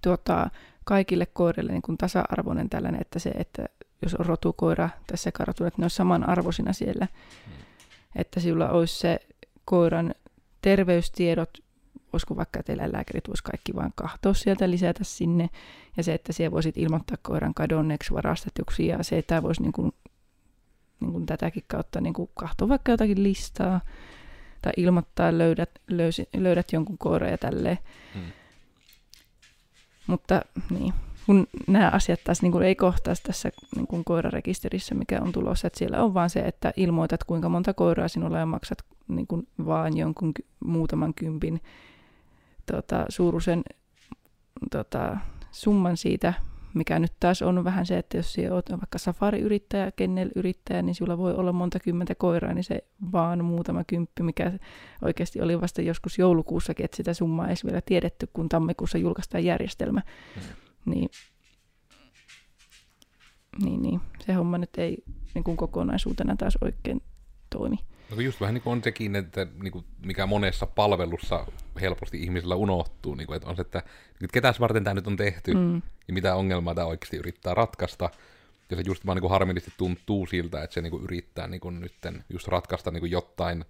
tuota, 0.02 0.50
kaikille 0.84 1.26
koirille 1.26 1.72
niin 1.72 1.82
kuin 1.82 1.98
tasa-arvoinen 1.98 2.70
tällainen, 2.70 3.02
että 3.02 3.20
se, 3.20 3.30
että 3.30 3.66
jos 4.02 4.16
on 4.16 4.26
rotukoira 4.26 4.89
tässä 5.08 5.32
kartun, 5.32 5.68
että 5.68 5.82
ne 5.82 5.86
on 5.86 5.89
samanarvoisina 5.89 6.74
siellä, 6.74 7.08
hmm. 7.46 7.54
että 8.16 8.39
sillä 8.39 8.70
olisi 8.70 9.00
se 9.00 9.20
koiran 9.66 10.16
terveystiedot, 10.62 11.63
olisiko 12.13 12.36
vaikka 12.36 12.60
eläinlääkärit 12.67 13.28
voisi 13.28 13.43
kaikki 13.43 13.76
vain 13.76 13.91
kahtoa 13.95 14.34
sieltä 14.34 14.69
lisätä 14.69 15.04
sinne, 15.04 15.49
ja 15.97 16.04
se, 16.04 16.13
että 16.13 16.34
siellä 16.34 16.52
voisit 16.52 16.78
ilmoittaa 16.78 17.17
koiran 17.21 17.54
kadonneeksi 17.54 18.13
varastetuksi, 18.13 18.88
ja 18.88 19.04
se, 19.04 19.17
että 19.17 19.43
voisi 19.43 19.62
niin 19.62 19.71
kuin, 19.71 19.91
niin 20.99 21.12
kuin 21.12 21.26
tätäkin 21.26 21.63
kautta 21.67 22.02
niin 22.02 22.13
kuin 22.13 22.30
kahtoa 22.34 22.69
vaikka 22.69 22.91
jotakin 22.91 23.23
listaa, 23.23 23.82
tai 24.62 24.73
ilmoittaa 24.78 25.38
löydät, 25.38 25.69
löysi, 25.88 26.30
löydät 26.38 26.71
jonkun 26.73 26.97
koiran 26.97 27.32
ja 27.32 27.38
tälleen. 27.38 27.78
Hmm. 28.13 28.32
Mutta 30.08 30.41
niin, 30.69 30.93
kun 31.26 31.47
nämä 31.67 31.89
asiat 31.89 32.23
taas 32.23 32.41
niin 32.41 32.52
kuin 32.52 32.63
ei 32.63 32.76
kohtaisi 32.76 33.23
tässä 33.23 33.49
niin 33.76 33.88
kuin 33.88 34.04
koirarekisterissä, 34.04 34.95
mikä 34.95 35.21
on 35.21 35.32
tulossa, 35.32 35.67
että 35.67 35.80
siellä 35.80 36.04
on 36.04 36.13
vaan 36.13 36.30
se, 36.30 36.39
että 36.39 36.73
ilmoitat 36.78 37.23
kuinka 37.23 37.49
monta 37.49 37.73
koiraa 37.73 38.08
sinulla 38.08 38.38
ja 38.38 38.45
maksat 38.45 38.78
niin 39.08 39.28
kuin 39.28 39.47
vaan 39.65 39.97
jonkun 39.97 40.34
muutaman 40.65 41.13
kympin 41.13 41.62
tota, 42.65 43.06
suuruisen 43.10 43.63
tota, 44.71 45.17
summan 45.52 45.97
siitä, 45.97 46.34
mikä 46.73 46.99
nyt 46.99 47.13
taas 47.19 47.41
on 47.41 47.63
vähän 47.63 47.86
se, 47.86 47.97
että 47.97 48.17
jos 48.17 48.34
sinä 48.34 48.54
olet 48.54 48.71
vaikka 48.71 48.97
safari-yrittäjä, 48.97 49.91
kennel-yrittäjä, 49.91 50.82
niin 50.82 50.95
sinulla 50.95 51.17
voi 51.17 51.34
olla 51.34 51.52
monta 51.52 51.80
kymmentä 51.80 52.15
koiraa, 52.15 52.54
niin 52.54 52.63
se 52.63 52.84
vaan 53.12 53.45
muutama 53.45 53.84
kymppi, 53.84 54.23
mikä 54.23 54.52
oikeasti 55.02 55.41
oli 55.41 55.62
vasta 55.62 55.82
joskus 55.82 56.19
joulukuussakin, 56.19 56.86
että 56.86 56.97
sitä 56.97 57.13
summaa 57.13 57.47
ei 57.47 57.56
vielä 57.65 57.82
tiedetty, 57.82 58.28
kun 58.34 58.49
tammikuussa 58.49 58.97
julkaistaan 58.97 59.45
järjestelmä. 59.45 60.02
Mm. 60.36 60.41
Niin, 60.86 61.10
niin, 63.63 63.82
niin, 63.82 64.02
se 64.26 64.34
homma 64.34 64.58
nyt 64.58 64.78
ei 64.78 64.97
niin 65.36 65.43
kuin 65.43 65.58
kokonaisuutena 65.58 66.36
taas 66.36 66.58
oikein 66.62 67.02
toimi. 67.49 67.78
No 68.15 68.21
just 68.21 68.41
vähän 68.41 68.54
niin 68.54 68.62
kuin 68.62 68.71
on 68.71 68.84
sekin, 68.84 69.15
että 69.15 69.47
niin 69.63 69.71
kuin 69.71 69.86
mikä 70.06 70.26
monessa 70.26 70.65
palvelussa 70.65 71.45
helposti 71.82 72.23
ihmisillä 72.23 72.56
unohtuu, 72.56 73.15
niin 73.15 73.28
kuin, 73.28 73.38
että 73.38 73.49
on 73.49 73.56
se, 73.56 73.62
että, 73.62 73.80
että 73.80 74.34
ketäs 74.34 74.60
varten 74.60 74.84
tämä 74.84 74.93
nyt 74.93 75.08
on 75.08 75.17
tehty 75.17 75.54
mm. 75.54 75.82
ja 76.08 76.13
mitä 76.13 76.36
ongelmaa 76.36 76.76
tämä 76.76 76.88
oikeasti 76.88 77.17
yrittää 77.17 77.54
ratkaista. 77.54 78.10
Ja 78.69 78.76
se 78.78 78.84
just 78.86 79.06
vaan 79.06 79.15
niin 79.15 79.21
kuin 79.21 79.32
harmillisesti 79.32 79.73
tuntuu 79.78 80.26
siltä, 80.26 80.63
että 80.63 80.73
se 80.73 80.82
niin 80.82 80.91
kuin 80.91 81.04
yrittää 81.04 81.47
niin 81.47 81.62
kuin 81.62 81.80
nytten 81.80 82.23
just 82.30 82.47
ratkaista 82.47 82.91
niin 82.91 83.02
kuin 83.02 83.12
jotain 83.12 83.65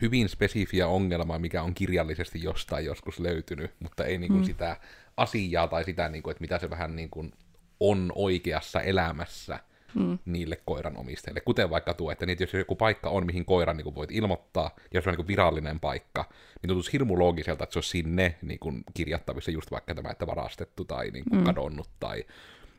hyvin 0.00 0.28
spesifiä 0.28 0.86
ongelmaa, 0.86 1.38
mikä 1.38 1.62
on 1.62 1.74
kirjallisesti 1.74 2.42
jostain 2.42 2.84
joskus 2.84 3.20
löytynyt, 3.20 3.70
mutta 3.80 4.04
ei 4.04 4.18
niin 4.18 4.32
kuin 4.32 4.40
mm. 4.40 4.46
sitä 4.46 4.76
asiaa 5.16 5.68
tai 5.68 5.84
sitä, 5.84 6.08
niin 6.08 6.22
kuin, 6.22 6.30
että 6.30 6.40
mitä 6.40 6.58
se 6.58 6.70
vähän 6.70 6.96
niin 6.96 7.10
kuin 7.10 7.32
on 7.80 8.12
oikeassa 8.14 8.80
elämässä 8.80 9.58
mm. 9.94 10.18
niille 10.24 10.58
koiran 10.64 10.96
omistajille. 10.96 11.40
Kuten 11.40 11.70
vaikka 11.70 11.94
tuo, 11.94 12.12
että 12.12 12.26
niitä, 12.26 12.42
jos 12.42 12.54
joku 12.54 12.76
paikka 12.76 13.10
on, 13.10 13.26
mihin 13.26 13.44
koiran 13.44 13.76
niin 13.76 13.94
voit 13.94 14.12
ilmoittaa, 14.12 14.70
ja 14.76 14.98
jos 14.98 15.06
on 15.06 15.14
niin 15.14 15.28
virallinen 15.28 15.80
paikka, 15.80 16.24
niin 16.62 16.68
tuntuisi 16.68 16.92
hirmu 16.92 17.18
loogiselta, 17.18 17.64
että 17.64 17.72
se 17.72 17.78
on 17.78 17.82
sinne 17.82 18.34
niin 18.42 18.58
kuin 18.58 18.84
kirjattavissa 18.94 19.50
just 19.50 19.70
vaikka 19.70 19.94
tämä, 19.94 20.10
että 20.10 20.26
varastettu 20.26 20.84
tai 20.84 21.10
niin 21.10 21.24
kuin 21.30 21.38
mm. 21.38 21.44
kadonnut 21.44 21.88
tai 22.00 22.24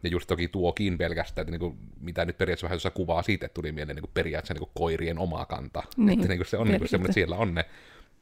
ja 0.04 0.10
just 0.10 0.28
toki 0.28 0.48
tuokin 0.48 0.98
pelkästään, 0.98 1.44
että 1.44 1.52
niin 1.52 1.60
kuin, 1.60 1.78
mitä 2.00 2.26
nyt 2.26 2.38
periaatteessa 2.38 2.66
vähän 2.66 2.76
tuossa 2.76 2.92
kuvaa 2.92 3.24
siitä, 3.24 3.46
että 3.46 3.54
tuli 3.54 3.72
mieleen 3.72 3.96
niin 3.96 4.04
kuin 4.04 4.12
periaatteessa 4.14 4.54
niin 4.54 4.60
kuin 4.60 4.72
koirien 4.74 5.20
oma 5.20 5.46
kanta. 5.46 5.84
Niin, 5.98 6.10
että 6.10 6.28
niin 6.28 6.40
kuin 6.40 6.48
se 6.48 6.58
on 6.58 6.68
niin 6.68 6.80
kuin 6.80 6.90
semmoinen, 6.90 7.10
että 7.10 7.14
siellä 7.14 7.36
on 7.36 7.54
ne 7.54 7.66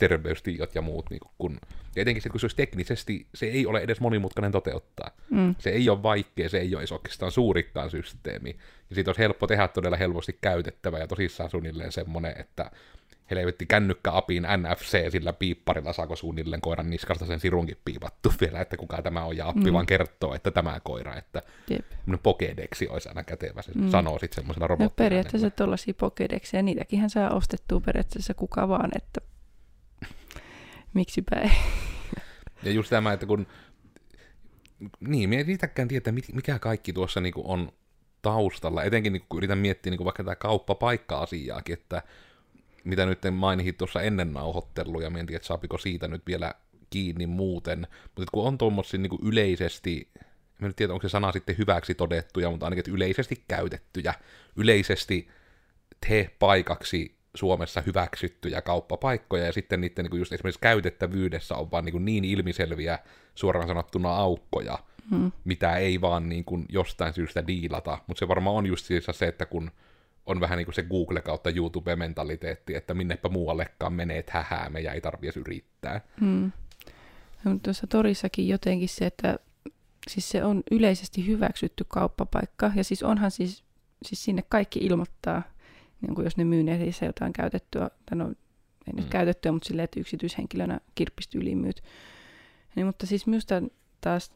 terveystiot 0.01 0.75
ja 0.75 0.81
muut. 0.81 1.09
Niin 1.09 1.19
kuin, 1.19 1.31
kun, 1.37 1.59
ja 1.95 2.01
etenkin 2.01 2.21
sitten, 2.21 2.31
kun 2.31 2.39
se 2.39 2.45
olisi 2.45 2.57
teknisesti, 2.57 3.27
se 3.35 3.45
ei 3.45 3.65
ole 3.65 3.79
edes 3.79 4.01
monimutkainen 4.01 4.51
toteuttaa. 4.51 5.11
Mm. 5.29 5.55
Se 5.59 5.69
ei 5.69 5.89
ole 5.89 6.03
vaikea, 6.03 6.49
se 6.49 6.57
ei 6.59 6.75
ole 6.75 6.81
edes 6.81 6.91
oikeastaan 6.91 7.31
suurikkaan 7.31 7.89
systeemi. 7.89 8.49
Ja 8.89 8.95
siitä 8.95 9.09
olisi 9.09 9.21
helppo 9.21 9.47
tehdä 9.47 9.67
todella 9.67 9.97
helposti 9.97 10.37
käytettävä 10.41 10.99
ja 10.99 11.07
tosissaan 11.07 11.49
suunnilleen 11.49 11.91
semmoinen, 11.91 12.33
että 12.39 12.71
helvetti 13.31 13.65
kännykkäapin 13.65 14.43
NFC 14.57 15.11
sillä 15.11 15.33
piipparilla 15.33 15.93
saako 15.93 16.15
suunnilleen 16.15 16.61
koiran 16.61 16.89
niskasta 16.89 17.25
sen 17.25 17.39
sirunkin 17.39 17.77
piipattu 17.85 18.33
vielä, 18.41 18.61
että 18.61 18.77
kuka 18.77 19.01
tämä 19.01 19.25
on, 19.25 19.37
ja 19.37 19.47
appi 19.47 19.71
mm. 19.71 19.73
vaan 19.73 19.85
kertoo, 19.85 20.33
että 20.33 20.51
tämä 20.51 20.79
koira, 20.83 21.15
että 21.15 21.41
Jep. 21.69 21.85
pokedeksi 22.23 22.87
olisi 22.87 23.09
aina 23.09 23.23
kätevä, 23.23 23.61
se 23.61 23.71
mm. 23.75 23.89
sanoo 23.89 24.19
sitten 24.19 24.35
semmoisena 24.35 24.67
robottina. 24.67 24.89
No 24.89 24.93
periaatteessa 24.95 25.49
tuollaisia 25.49 25.93
pokedeksia, 25.97 26.61
niitäkin 26.61 27.09
saa 27.09 27.29
ostettua 27.29 27.79
periaatteessa 27.79 28.33
kuka 28.33 28.67
vaan, 28.67 28.89
että 28.95 29.21
miksipä 30.93 31.35
ei. 31.35 31.51
Ja 32.63 32.71
just 32.71 32.89
tämä, 32.89 33.13
että 33.13 33.25
kun, 33.25 33.47
niin, 34.99 35.29
me 35.29 35.37
ei 35.37 35.43
riitäkään 35.43 35.87
tietää, 35.87 36.13
mikä 36.33 36.59
kaikki 36.59 36.93
tuossa 36.93 37.21
niinku 37.21 37.51
on 37.51 37.71
taustalla, 38.21 38.83
etenkin 38.83 39.13
niin 39.13 39.25
kun 39.29 39.37
yritän 39.37 39.57
miettiä 39.57 39.91
niin 39.91 40.05
vaikka 40.05 40.23
tätä 40.23 40.35
kauppapaikka-asiaakin, 40.35 41.73
että 41.73 42.03
mitä 42.83 43.05
nyt 43.05 43.19
mainitsin 43.31 43.75
tuossa 43.75 44.01
ennen 44.01 44.33
nauhoittelua, 44.33 45.01
ja 45.01 45.09
mietin, 45.09 45.35
että 45.35 45.47
saapiko 45.47 45.77
siitä 45.77 46.07
nyt 46.07 46.21
vielä 46.27 46.53
kiinni 46.89 47.27
muuten, 47.27 47.87
mutta 48.15 48.31
kun 48.31 48.47
on 48.47 48.57
tuommoisia 48.57 48.99
niin 48.99 49.19
yleisesti, 49.23 50.09
en 50.15 50.67
nyt 50.67 50.75
tiedä, 50.75 50.93
onko 50.93 51.07
se 51.07 51.11
sana 51.11 51.31
sitten 51.31 51.57
hyväksi 51.57 51.95
todettuja, 51.95 52.49
mutta 52.51 52.65
ainakin 52.65 52.93
yleisesti 52.93 53.43
käytettyjä, 53.47 54.13
yleisesti 54.55 55.27
te-paikaksi 56.07 57.15
Suomessa 57.35 57.81
hyväksyttyjä 57.81 58.61
kauppapaikkoja, 58.61 59.45
ja 59.45 59.53
sitten 59.53 59.81
niiden 59.81 60.05
niin 60.05 60.19
just 60.19 60.33
esimerkiksi 60.33 60.59
käytettävyydessä 60.61 61.55
on 61.55 61.71
vaan 61.71 61.85
niin, 61.85 62.05
niin 62.05 62.25
ilmiselviä 62.25 62.99
suoraan 63.35 63.67
sanottuna 63.67 64.15
aukkoja, 64.15 64.79
hmm. 65.11 65.31
mitä 65.43 65.75
ei 65.75 66.01
vaan 66.01 66.29
niin 66.29 66.45
kuin 66.45 66.65
jostain 66.69 67.13
syystä 67.13 67.47
diilata, 67.47 67.97
mutta 68.07 68.19
se 68.19 68.27
varmaan 68.27 68.55
on 68.55 68.65
just 68.65 68.85
siis 68.85 69.05
se, 69.11 69.27
että 69.27 69.45
kun 69.45 69.71
on 70.25 70.39
vähän 70.39 70.57
niin 70.57 70.65
kuin 70.65 70.75
se 70.75 70.83
Google 70.83 71.21
kautta 71.21 71.49
YouTube-mentaliteetti, 71.49 72.75
että 72.75 72.93
minnepä 72.93 73.29
muuallekaan 73.29 73.93
menee 73.93 74.23
hähää, 74.29 74.69
meidän 74.69 74.95
ei 74.95 75.01
tarvitse 75.01 75.39
yrittää. 75.39 76.01
Hmm. 76.19 76.51
No, 77.43 77.59
tuossa 77.63 77.87
torissakin 77.87 78.47
jotenkin 78.47 78.89
se, 78.89 79.05
että 79.05 79.39
siis 80.07 80.29
se 80.29 80.43
on 80.43 80.63
yleisesti 80.71 81.27
hyväksytty 81.27 81.85
kauppapaikka, 81.87 82.71
ja 82.75 82.83
siis 82.83 83.03
onhan 83.03 83.31
siis, 83.31 83.63
siis 84.05 84.23
sinne 84.23 84.43
kaikki 84.49 84.79
ilmoittaa, 84.79 85.43
niin 86.01 86.15
kuin 86.15 86.23
jos 86.23 86.37
ne 86.37 86.43
myy 86.43 86.63
netissä 86.63 87.05
jotain 87.05 87.33
käytettyä, 87.33 87.89
tai 88.05 88.17
no 88.17 88.27
ei 88.87 88.93
nyt 88.93 89.05
mm. 89.05 89.09
käytettyä, 89.09 89.51
mutta 89.51 89.67
silleen, 89.67 89.83
että 89.83 89.99
yksityishenkilönä 89.99 90.79
kirppistyyliin 90.95 91.57
myyt. 91.57 91.83
Niin, 92.75 92.85
mutta 92.85 93.05
siis 93.05 93.27
minusta 93.27 93.61
taas 94.01 94.31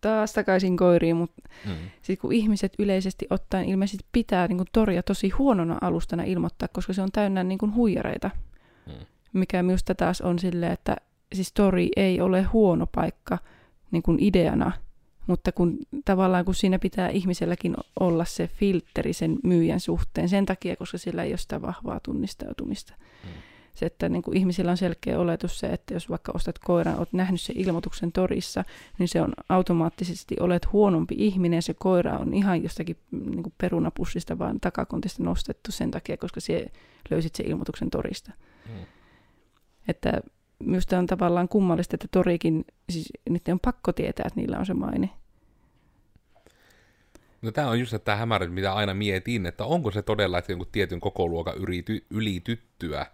taas 0.00 0.32
takaisin 0.32 0.76
koiriin, 0.76 1.16
mutta 1.16 1.42
mm. 1.66 1.72
sitten 2.02 2.20
kun 2.20 2.32
ihmiset 2.32 2.72
yleisesti 2.78 3.26
ottaen 3.30 3.68
ilmeisesti 3.68 4.04
pitää 4.12 4.46
niin 4.46 4.56
kuin 4.56 4.68
toria 4.72 5.02
tosi 5.02 5.28
huonona 5.28 5.78
alustana 5.80 6.22
ilmoittaa, 6.22 6.68
koska 6.72 6.92
se 6.92 7.02
on 7.02 7.12
täynnä 7.12 7.44
niin 7.44 7.58
kuin 7.58 7.74
huijareita, 7.74 8.30
mm. 8.86 8.92
mikä 9.32 9.62
minusta 9.62 9.94
taas 9.94 10.20
on 10.20 10.38
silleen, 10.38 10.72
että 10.72 10.96
siis 11.34 11.52
tori 11.52 11.88
ei 11.96 12.20
ole 12.20 12.42
huono 12.42 12.86
paikka 12.86 13.38
niin 13.90 14.02
kuin 14.02 14.18
ideana, 14.20 14.72
mutta 15.26 15.52
kun 15.52 15.78
tavallaan 16.04 16.44
kun 16.44 16.54
siinä 16.54 16.78
pitää 16.78 17.08
ihmiselläkin 17.08 17.76
olla 18.00 18.24
se 18.24 18.48
filtteri 18.48 19.12
sen 19.12 19.38
myyjän 19.42 19.80
suhteen 19.80 20.28
sen 20.28 20.46
takia, 20.46 20.76
koska 20.76 20.98
sillä 20.98 21.22
ei 21.22 21.30
ole 21.30 21.38
sitä 21.38 21.62
vahvaa 21.62 22.00
tunnistautumista. 22.02 22.94
Mm 23.24 23.30
se, 23.76 23.86
että 23.86 24.08
niin 24.08 24.22
kuin 24.22 24.36
ihmisillä 24.36 24.70
on 24.70 24.76
selkeä 24.76 25.18
oletus 25.18 25.58
se, 25.58 25.66
että 25.66 25.94
jos 25.94 26.10
vaikka 26.10 26.32
ostat 26.34 26.58
koiran, 26.58 26.98
olet 26.98 27.12
nähnyt 27.12 27.40
sen 27.40 27.56
ilmoituksen 27.58 28.12
torissa, 28.12 28.64
niin 28.98 29.08
se 29.08 29.22
on 29.22 29.32
automaattisesti, 29.48 30.36
olet 30.40 30.72
huonompi 30.72 31.14
ihminen, 31.18 31.62
se 31.62 31.74
koira 31.74 32.18
on 32.18 32.34
ihan 32.34 32.62
jostakin 32.62 32.96
niin 33.10 33.42
kuin 33.42 33.54
perunapussista 33.58 34.38
vaan 34.38 34.60
takakontista 34.60 35.22
nostettu 35.22 35.72
sen 35.72 35.90
takia, 35.90 36.16
koska 36.16 36.40
se 36.40 36.66
löysit 37.10 37.34
sen 37.34 37.46
ilmoituksen 37.46 37.90
torista. 37.90 38.32
Mm. 38.68 38.86
Että 39.88 40.20
minusta 40.58 40.98
on 40.98 41.06
tavallaan 41.06 41.48
kummallista, 41.48 41.96
että 41.96 42.08
torikin, 42.10 42.64
siis 42.90 43.12
niiden 43.28 43.52
on 43.52 43.60
pakko 43.60 43.92
tietää, 43.92 44.24
että 44.26 44.40
niillä 44.40 44.58
on 44.58 44.66
se 44.66 44.74
maine. 44.74 45.10
No 47.42 47.52
tämä 47.52 47.68
on 47.68 47.80
just 47.80 47.94
tämä 48.04 48.16
hämärä, 48.16 48.46
mitä 48.46 48.72
aina 48.72 48.94
mietin, 48.94 49.46
että 49.46 49.64
onko 49.64 49.90
se 49.90 50.02
todella, 50.02 50.38
että 50.38 50.52
jonkun 50.52 50.68
tietyn 50.72 51.00
kokoluokan 51.00 51.54
ylityttyä, 52.10 53.06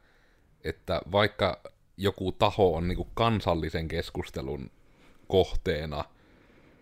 että 0.64 1.00
vaikka 1.12 1.62
joku 1.96 2.32
taho 2.32 2.74
on 2.74 2.88
niin 2.88 3.06
kansallisen 3.14 3.88
keskustelun 3.88 4.70
kohteena, 5.28 6.04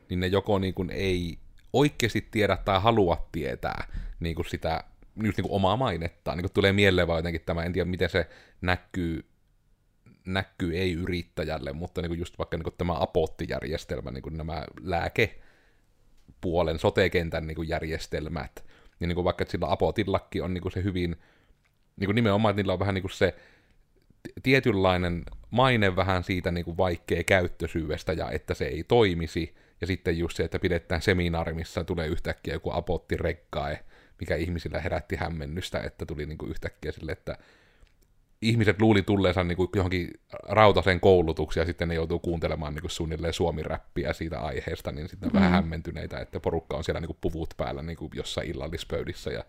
niin 0.08 0.20
ne 0.20 0.26
joko 0.26 0.58
niin 0.58 0.74
kuin 0.74 0.90
ei 0.90 1.38
oikeasti 1.72 2.28
tiedä 2.30 2.56
tai 2.56 2.80
halua 2.80 3.28
tietää 3.32 3.84
niin 4.20 4.34
kuin 4.34 4.50
sitä 4.50 4.84
just 5.22 5.36
niin 5.36 5.48
kuin 5.48 5.56
omaa 5.56 5.76
mainettaan. 5.76 6.36
Niin 6.36 6.44
kuin 6.44 6.52
tulee 6.52 6.72
mieleen 6.72 7.08
vaan 7.08 7.18
jotenkin 7.18 7.42
tämä, 7.46 7.62
en 7.62 7.72
tiedä 7.72 7.90
miten 7.90 8.10
se 8.10 8.28
näkyy, 8.60 9.24
näkyy 10.34 10.78
ei-yrittäjälle, 10.78 11.72
mutta 11.72 12.02
niin 12.02 12.10
kuin 12.10 12.18
just 12.18 12.38
vaikka 12.38 12.56
niin 12.56 12.64
kuin 12.64 12.74
tämä 12.78 13.00
apottijärjestelmä, 13.00 14.10
niin 14.10 14.22
kuin 14.22 14.36
nämä 14.36 14.64
lääkepuolen, 14.80 16.78
sotekentän 16.78 17.46
niin 17.46 17.56
kuin 17.56 17.68
järjestelmät, 17.68 18.64
niin, 19.00 19.08
niin 19.08 19.14
kuin 19.14 19.24
vaikka 19.24 19.42
että 19.42 19.52
sillä 19.52 19.72
apotillakin 19.72 20.42
on 20.42 20.54
niin 20.54 20.62
kuin 20.62 20.72
se 20.72 20.82
hyvin, 20.82 21.16
niin 21.96 22.06
kuin 22.06 22.14
nimenomaan, 22.14 22.52
että 22.52 22.60
niillä 22.60 22.72
on 22.72 22.78
vähän 22.78 22.94
niin 22.94 23.02
kuin 23.02 23.12
se 23.12 23.34
tietynlainen 24.42 25.22
maine 25.50 25.96
vähän 25.96 26.24
siitä 26.24 26.50
niin 26.50 26.64
kuin 26.64 26.76
vaikkea 26.76 27.24
käyttösyydestä 27.24 28.12
ja 28.12 28.30
että 28.30 28.54
se 28.54 28.64
ei 28.64 28.84
toimisi. 28.84 29.54
Ja 29.80 29.86
sitten 29.86 30.18
just 30.18 30.36
se, 30.36 30.44
että 30.44 30.58
pidetään 30.58 31.02
seminaari, 31.02 31.54
missä 31.54 31.84
tulee 31.84 32.06
yhtäkkiä 32.06 32.54
joku 32.54 32.70
apotti 32.72 33.16
rekkae, 33.16 33.84
mikä 34.20 34.36
ihmisillä 34.36 34.80
herätti 34.80 35.16
hämmennystä, 35.16 35.80
että 35.80 36.06
tuli 36.06 36.26
niin 36.26 36.38
kuin 36.38 36.50
yhtäkkiä 36.50 36.92
sille, 36.92 37.12
että 37.12 37.38
ihmiset 38.42 38.80
luuli 38.80 39.02
tulleensa 39.02 39.44
niin 39.44 39.56
kuin 39.56 39.70
johonkin 39.76 40.10
rautaisen 40.48 41.00
koulutukseen 41.00 41.62
ja 41.62 41.66
sitten 41.66 41.88
ne 41.88 41.94
joutuu 41.94 42.18
kuuntelemaan 42.18 42.74
niin 42.74 42.80
kuin 42.80 42.90
suunnilleen 42.90 43.32
suomiräppiä 43.32 44.12
siitä 44.12 44.40
aiheesta, 44.40 44.92
niin 44.92 45.08
sitten 45.08 45.28
mm. 45.28 45.34
vähän 45.34 45.50
hämmentyneitä, 45.52 46.18
että 46.18 46.40
porukka 46.40 46.76
on 46.76 46.84
siellä 46.84 47.00
niin 47.00 47.06
kuin 47.06 47.18
puvut 47.20 47.54
päällä 47.56 47.82
niin 47.82 47.96
kuin 47.96 48.10
jossain 48.14 48.50
illallispöydissä 48.50 49.30
ja 49.30 49.44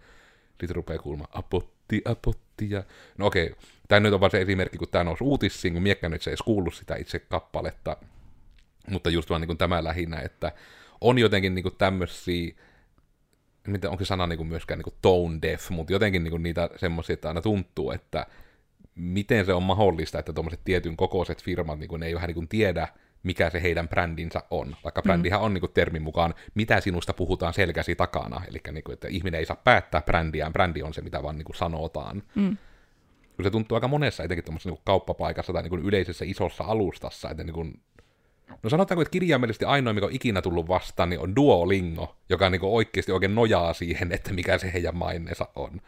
sitten 0.50 0.76
rupeaa 0.76 1.00
kuulemaan 1.00 1.30
apotti, 1.34 2.02
apotti 2.06 2.70
ja... 2.70 2.84
No 3.18 3.26
okei, 3.26 3.46
okay. 3.46 3.56
tämä 3.88 4.00
nyt 4.00 4.14
on 4.14 4.20
vain 4.20 4.32
se 4.32 4.42
esimerkki, 4.42 4.78
kun 4.78 4.88
tämä 4.92 5.04
nousi 5.04 5.24
uutissiin, 5.24 5.74
kun 5.74 5.84
miekkä 5.84 6.10
nyt 6.10 6.22
se 6.22 6.32
ei 6.32 6.38
kuullut 6.46 6.74
sitä 6.74 6.96
itse 6.96 7.20
kappaletta, 7.20 7.98
mutta 8.90 9.10
just 9.10 9.30
vaan 9.30 9.42
niin 9.42 9.48
kuin 9.48 9.58
tämä 9.58 9.84
lähinnä, 9.84 10.20
että 10.20 10.52
on 11.02 11.18
jotenkin 11.18 11.56
niin 11.56 11.64
kuin 11.64 11.76
tämmöisiä, 11.78 12.54
mitä 13.68 13.90
onko 13.90 14.04
se 14.04 14.08
sana 14.08 14.28
niin 14.28 14.38
kuin 14.38 14.48
myöskään 14.48 14.78
niin 14.78 14.84
kuin 14.84 14.96
tone 15.02 15.40
deaf, 15.42 15.70
mutta 15.70 15.94
jotenkin 15.94 16.24
niin 16.24 16.32
kuin 16.32 16.44
niitä 16.44 16.70
semmoisia, 16.76 17.14
että 17.14 17.28
aina 17.28 17.42
tuntuu, 17.42 17.92
että 17.92 18.26
miten 18.96 19.46
se 19.46 19.54
on 19.54 19.64
mahdollista, 19.64 20.20
että 20.20 20.34
tuommoiset 20.34 20.60
tietyn 20.64 20.98
kokoiset 20.98 21.44
firmat 21.44 21.80
niin 21.80 21.88
kuin, 21.88 22.00
ne 22.00 22.06
ei 22.06 22.16
vähän 22.16 22.28
niin 22.28 22.36
kuin 22.36 22.48
tiedä, 22.48 22.88
mikä 23.24 23.50
se 23.50 23.62
heidän 23.62 23.88
brändinsä 23.88 24.44
on. 24.52 24.76
Vaikka 24.84 25.02
brändihän 25.02 25.40
mm. 25.40 25.46
on 25.46 25.54
niin 25.54 25.62
kuin, 25.62 25.74
termin 25.74 26.02
mukaan, 26.02 26.34
mitä 26.56 26.82
sinusta 26.82 27.14
puhutaan 27.14 27.54
selkäsi 27.54 27.96
takana. 27.96 28.42
Eli 28.48 28.60
niin 28.72 28.84
kuin, 28.84 28.94
että 28.94 29.08
ihminen 29.08 29.40
ei 29.40 29.46
saa 29.46 29.62
päättää 29.64 30.02
brändiään, 30.02 30.54
brändi 30.54 30.82
on 30.82 30.94
se, 30.94 31.02
mitä 31.02 31.24
vaan 31.24 31.38
niin 31.38 31.46
kuin, 31.46 31.56
sanotaan. 31.56 32.24
Mm. 32.36 32.58
Se 33.44 33.50
tuntuu 33.50 33.76
aika 33.76 33.88
monessa, 33.88 34.24
etenkin 34.24 34.46
tuommoisessa 34.46 34.70
niin 34.70 34.82
kauppapaikassa 34.86 35.54
tai 35.54 35.62
niin 35.62 35.70
kuin, 35.70 35.86
yleisessä 35.86 36.26
isossa 36.26 36.64
alustassa, 36.64 37.30
että 37.30 37.44
niin 37.44 37.54
kuin, 37.54 37.82
No 38.64 38.70
sanotaanko, 38.70 39.02
että 39.02 39.12
kirjaimellisesti 39.12 39.66
ainoa, 39.66 39.94
mikä 39.94 40.06
on 40.06 40.16
ikinä 40.16 40.42
tullut 40.42 40.68
vastaan, 40.68 41.10
niin 41.10 41.20
on 41.20 41.36
Duolingo, 41.36 42.16
joka 42.30 42.50
niin 42.50 42.60
kuin 42.60 42.74
oikeasti 42.74 43.12
oikein 43.12 43.36
nojaa 43.36 43.74
siihen, 43.74 44.12
että 44.12 44.34
mikä 44.34 44.58
se 44.58 44.74
heidän 44.74 44.98
maineensa 44.98 45.48
on. 45.56 45.82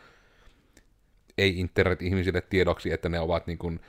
Ei 1.38 1.60
internet-ihmisille 1.60 2.42
tiedoksi, 2.42 2.92
että 2.92 3.10
ne 3.10 3.20
ovat 3.20 3.48
niin 3.48 3.58
kuin, 3.58 3.80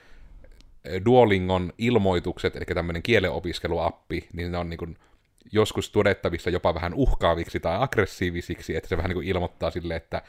Duolingon 1.05 1.73
ilmoitukset, 1.79 2.57
eli 2.57 2.65
tämmöinen 2.65 3.03
kielenopiskeluappi, 3.03 4.29
niin 4.33 4.53
ne 4.53 4.59
on 4.59 4.71
niin 4.71 4.79
kuin 4.79 4.97
joskus 5.53 5.91
todettavissa 5.91 6.51
jopa 6.51 6.75
vähän 6.75 6.95
uhkaaviksi 6.95 7.61
tai 7.61 7.77
aggressiivisiksi, 7.81 8.77
että 8.77 8.89
se 8.89 8.97
vähän 8.97 9.09
niin 9.09 9.15
kuin 9.15 9.29
ilmoittaa 9.29 9.71
sille, 9.71 9.97
että 9.97 10.23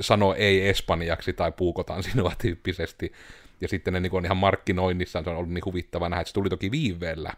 sano 0.00 0.34
ei 0.34 0.68
espanjaksi 0.68 1.32
tai 1.32 1.52
puukotaan 1.52 2.02
sinua 2.02 2.32
tyyppisesti. 2.38 3.12
Ja 3.60 3.68
sitten 3.68 3.92
ne 3.94 4.00
niin 4.00 4.14
on 4.14 4.24
ihan 4.24 4.36
markkinoinnissa, 4.36 5.22
se 5.22 5.30
on 5.30 5.36
ollut 5.36 5.52
niin 5.52 5.64
huvittava 5.64 6.08
nähdä, 6.08 6.20
että 6.20 6.28
se 6.28 6.34
tuli 6.34 6.48
toki 6.48 6.70
viiveellä, 6.70 7.32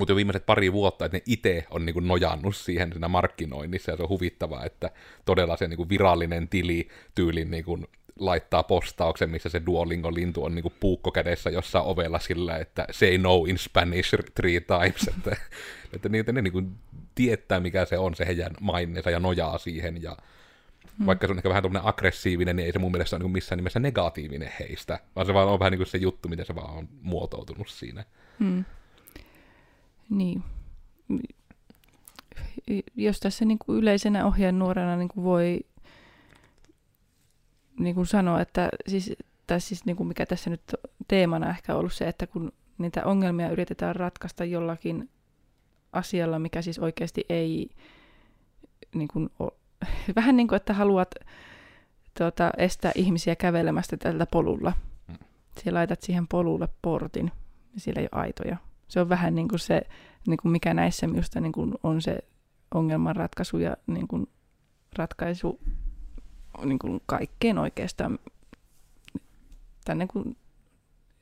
mutta 0.00 0.12
jo 0.12 0.16
viimeiset 0.16 0.46
pari 0.46 0.72
vuotta, 0.72 1.04
että 1.04 1.16
ne 1.16 1.22
itse 1.26 1.66
on 1.70 1.86
niin 1.86 2.08
nojannut 2.08 2.56
siihen 2.56 2.92
siinä 2.92 3.08
markkinoinnissa, 3.08 3.90
ja 3.90 3.96
se 3.96 4.02
on 4.02 4.08
huvittavaa, 4.08 4.64
että 4.64 4.90
todella 5.24 5.56
se 5.56 5.68
niin 5.68 5.88
virallinen 5.88 6.48
tili 6.48 6.88
tyylin 7.14 7.50
niin 7.50 7.64
laittaa 8.18 8.62
postauksen, 8.62 9.30
missä 9.30 9.48
se 9.48 9.62
Duolingo-lintu 9.66 10.44
on 10.44 10.54
niinku 10.54 10.72
puukko 10.80 11.10
kädessä 11.10 11.50
jossain 11.50 11.84
ovella 11.84 12.18
sillä, 12.18 12.58
että 12.58 12.86
say 12.90 13.18
no 13.18 13.44
in 13.48 13.58
Spanish 13.58 14.14
three 14.34 14.60
times, 14.60 15.08
että, 15.16 15.36
että 15.92 16.08
niitä 16.08 16.32
ne 16.32 16.42
niinku 16.42 16.62
tietää, 17.14 17.60
mikä 17.60 17.84
se 17.84 17.98
on 17.98 18.14
se 18.14 18.26
heidän 18.26 18.52
maineensa 18.60 19.10
ja 19.10 19.20
nojaa 19.20 19.58
siihen, 19.58 20.02
ja 20.02 20.16
hmm. 20.98 21.06
vaikka 21.06 21.26
se 21.26 21.30
on 21.30 21.38
ehkä 21.38 21.48
vähän 21.48 21.62
tuommoinen 21.62 21.88
aggressiivinen, 21.88 22.56
niin 22.56 22.66
ei 22.66 22.72
se 22.72 22.78
mun 22.78 22.92
mielestä 22.92 23.16
ole 23.16 23.24
niin 23.24 23.32
missään 23.32 23.56
nimessä 23.56 23.80
negatiivinen 23.80 24.52
heistä, 24.60 25.00
vaan 25.16 25.26
se 25.26 25.34
vaan 25.34 25.48
on 25.48 25.58
vähän 25.58 25.70
niin 25.70 25.78
kuin 25.78 25.86
se 25.86 25.98
juttu, 25.98 26.28
miten 26.28 26.46
se 26.46 26.54
vaan 26.54 26.74
on 26.74 26.88
muotoutunut 27.02 27.68
siinä. 27.68 28.04
Hmm. 28.38 28.64
Niin. 30.10 30.42
Jos 32.96 33.20
tässä 33.20 33.44
niin 33.44 33.58
kuin 33.58 33.78
yleisenä 33.78 34.26
ohjeenuorana 34.26 34.96
niin 34.96 35.08
kuin 35.08 35.24
voi 35.24 35.60
niin 37.78 37.94
kuin 37.94 38.06
sanoa, 38.06 38.40
että 38.40 38.68
siis, 38.88 39.12
tai 39.46 39.60
siis 39.60 39.84
niin 39.84 39.96
kuin 39.96 40.06
mikä 40.06 40.26
tässä 40.26 40.50
nyt 40.50 40.62
teemana 41.08 41.50
ehkä 41.50 41.74
ollut 41.74 41.92
se, 41.92 42.08
että 42.08 42.26
kun 42.26 42.52
niitä 42.78 43.04
ongelmia 43.04 43.50
yritetään 43.50 43.96
ratkaista 43.96 44.44
jollakin 44.44 45.10
asialla, 45.92 46.38
mikä 46.38 46.62
siis 46.62 46.78
oikeasti 46.78 47.24
ei 47.28 47.70
niin 48.94 49.08
kuin 49.08 49.30
ole, 49.38 49.52
vähän 50.16 50.36
niin 50.36 50.48
kuin, 50.48 50.56
että 50.56 50.74
haluat 50.74 51.14
tuota, 52.18 52.50
estää 52.56 52.92
ihmisiä 52.94 53.36
kävelemästä 53.36 53.96
tältä 53.96 54.26
polulla. 54.26 54.72
Mm. 55.08 55.14
Siellä 55.62 55.78
laitat 55.78 56.02
siihen 56.02 56.28
polulle 56.28 56.68
portin, 56.82 57.32
ja 57.74 57.80
siellä 57.80 58.00
ei 58.00 58.08
ole 58.12 58.22
aitoja. 58.22 58.56
Se 58.90 59.00
on 59.00 59.08
vähän 59.08 59.34
niin 59.34 59.48
kuin 59.48 59.58
se, 59.58 59.82
niin 60.26 60.36
kuin 60.36 60.52
mikä 60.52 60.74
näissä 60.74 61.06
minusta 61.06 61.40
niin 61.40 61.52
kuin 61.52 61.74
on 61.82 62.02
se 62.02 62.18
ongelmanratkaisu 62.74 63.58
ja 63.58 63.76
niin 63.86 64.08
kuin 64.08 64.28
ratkaisu 64.96 65.60
niin 66.64 66.78
kuin 66.78 67.00
kaikkeen 67.06 67.58
oikeastaan. 67.58 68.18
Tänne 69.84 70.06
kun 70.06 70.36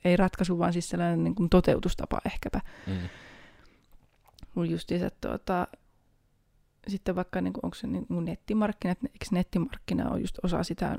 ei 0.03 0.17
ratkaisu, 0.17 0.59
vaan 0.59 0.73
siis 0.73 0.89
sellainen 0.89 1.23
niin 1.23 1.35
kuin 1.35 1.49
toteutustapa 1.49 2.21
ehkäpä. 2.25 2.61
Mm. 2.87 3.09
Kun 4.53 4.69
justiinsa 4.69 5.09
tuota, 5.21 5.67
sitten 6.87 7.15
vaikka 7.15 7.41
niin 7.41 7.53
kuin, 7.53 7.65
onko 7.65 7.75
se 7.75 7.87
niin 7.87 8.07
kuin 8.07 8.25
nettimarkkinat, 8.25 8.97
eikö 9.03 9.25
nettimarkkina 9.31 10.09
on 10.09 10.21
just 10.21 10.37
osa 10.43 10.63
sitä 10.63 10.97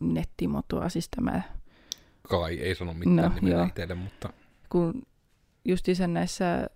nettimotoa, 0.00 0.88
siis 0.88 1.08
tämä... 1.16 1.42
Kai, 2.22 2.58
ei 2.58 2.74
sano 2.74 2.94
mitään 2.94 3.36
no, 3.42 3.48
joo. 3.48 3.66
itselle, 3.66 3.94
mutta... 3.94 4.32
Kun 4.68 5.02
justiinsa 5.64 6.06
näissä, 6.06 6.66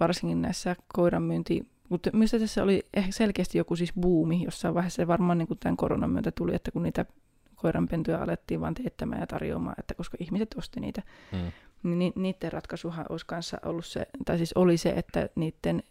varsinkin 0.00 0.42
näissä 0.42 0.76
koiranmyynti 0.94 1.74
mutta 1.88 2.10
mistä 2.12 2.38
tässä 2.38 2.62
oli 2.62 2.82
ehkä 2.94 3.12
selkeästi 3.12 3.58
joku 3.58 3.76
siis 3.76 3.92
buumi 4.00 4.42
jossain 4.44 4.74
vaiheessa, 4.74 4.96
se 4.96 5.06
varmaan 5.06 5.38
niin 5.38 5.48
kuin 5.48 5.58
tämän 5.58 5.76
koronan 5.76 6.10
myötä 6.10 6.30
tuli, 6.30 6.54
että 6.54 6.70
kun 6.70 6.82
niitä 6.82 7.04
koiranpentuja 7.54 8.22
alettiin 8.22 8.60
vaan 8.60 8.74
teettämään 8.74 9.20
ja 9.20 9.26
tarjoamaan, 9.26 9.76
että 9.78 9.94
koska 9.94 10.16
ihmiset 10.20 10.54
osti 10.58 10.80
niitä, 10.80 11.02
mm. 11.32 11.98
niin 11.98 12.12
niiden 12.16 12.52
ratkaisuhan 12.52 13.06
olisi 13.08 13.26
kanssa 13.26 13.58
ollut 13.64 13.86
se, 13.86 14.06
tai 14.24 14.36
siis 14.36 14.52
oli 14.52 14.76
se, 14.76 14.90
että 14.90 15.28
niiden 15.34 15.82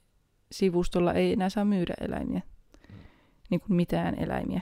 sivustolla 0.52 1.14
ei 1.14 1.34
enää 1.34 1.50
saa 1.50 1.66
myydä 1.66 1.94
eläimiä, 2.02 2.42
mm. 2.90 2.96
niin 3.50 3.62
kuin 3.62 3.76
mitään 3.76 4.20
eläimiä. 4.20 4.62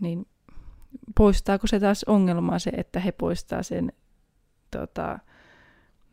Niin 0.00 0.26
poistaako 1.16 1.66
se 1.66 1.80
taas 1.80 2.04
ongelmaa 2.04 2.58
se, 2.58 2.70
että 2.70 3.00
he 3.00 3.12
poistaa 3.12 3.62
sen 3.62 3.92
tota, 4.70 5.18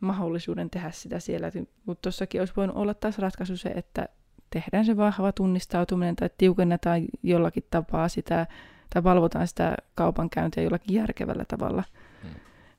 mahdollisuuden 0.00 0.70
tehdä 0.70 0.90
sitä 0.90 1.20
siellä. 1.20 1.50
Mutta 1.86 2.02
tuossakin 2.02 2.40
olisi 2.40 2.54
voinut 2.56 2.76
olla 2.76 2.94
taas 2.94 3.18
ratkaisu 3.18 3.56
se, 3.56 3.68
että 3.68 4.08
tehdään 4.50 4.84
se 4.84 4.96
vahva 4.96 5.32
tunnistautuminen 5.32 6.16
tai 6.16 6.30
tiukennetaan 6.38 7.04
jollakin 7.22 7.64
tapaa 7.70 8.08
sitä, 8.08 8.46
tai 8.90 9.04
valvotaan 9.04 9.48
sitä 9.48 9.76
kaupankäyntiä 9.94 10.62
jollakin 10.62 10.94
järkevällä 10.94 11.44
tavalla. 11.48 11.84
Mm. 12.22 12.30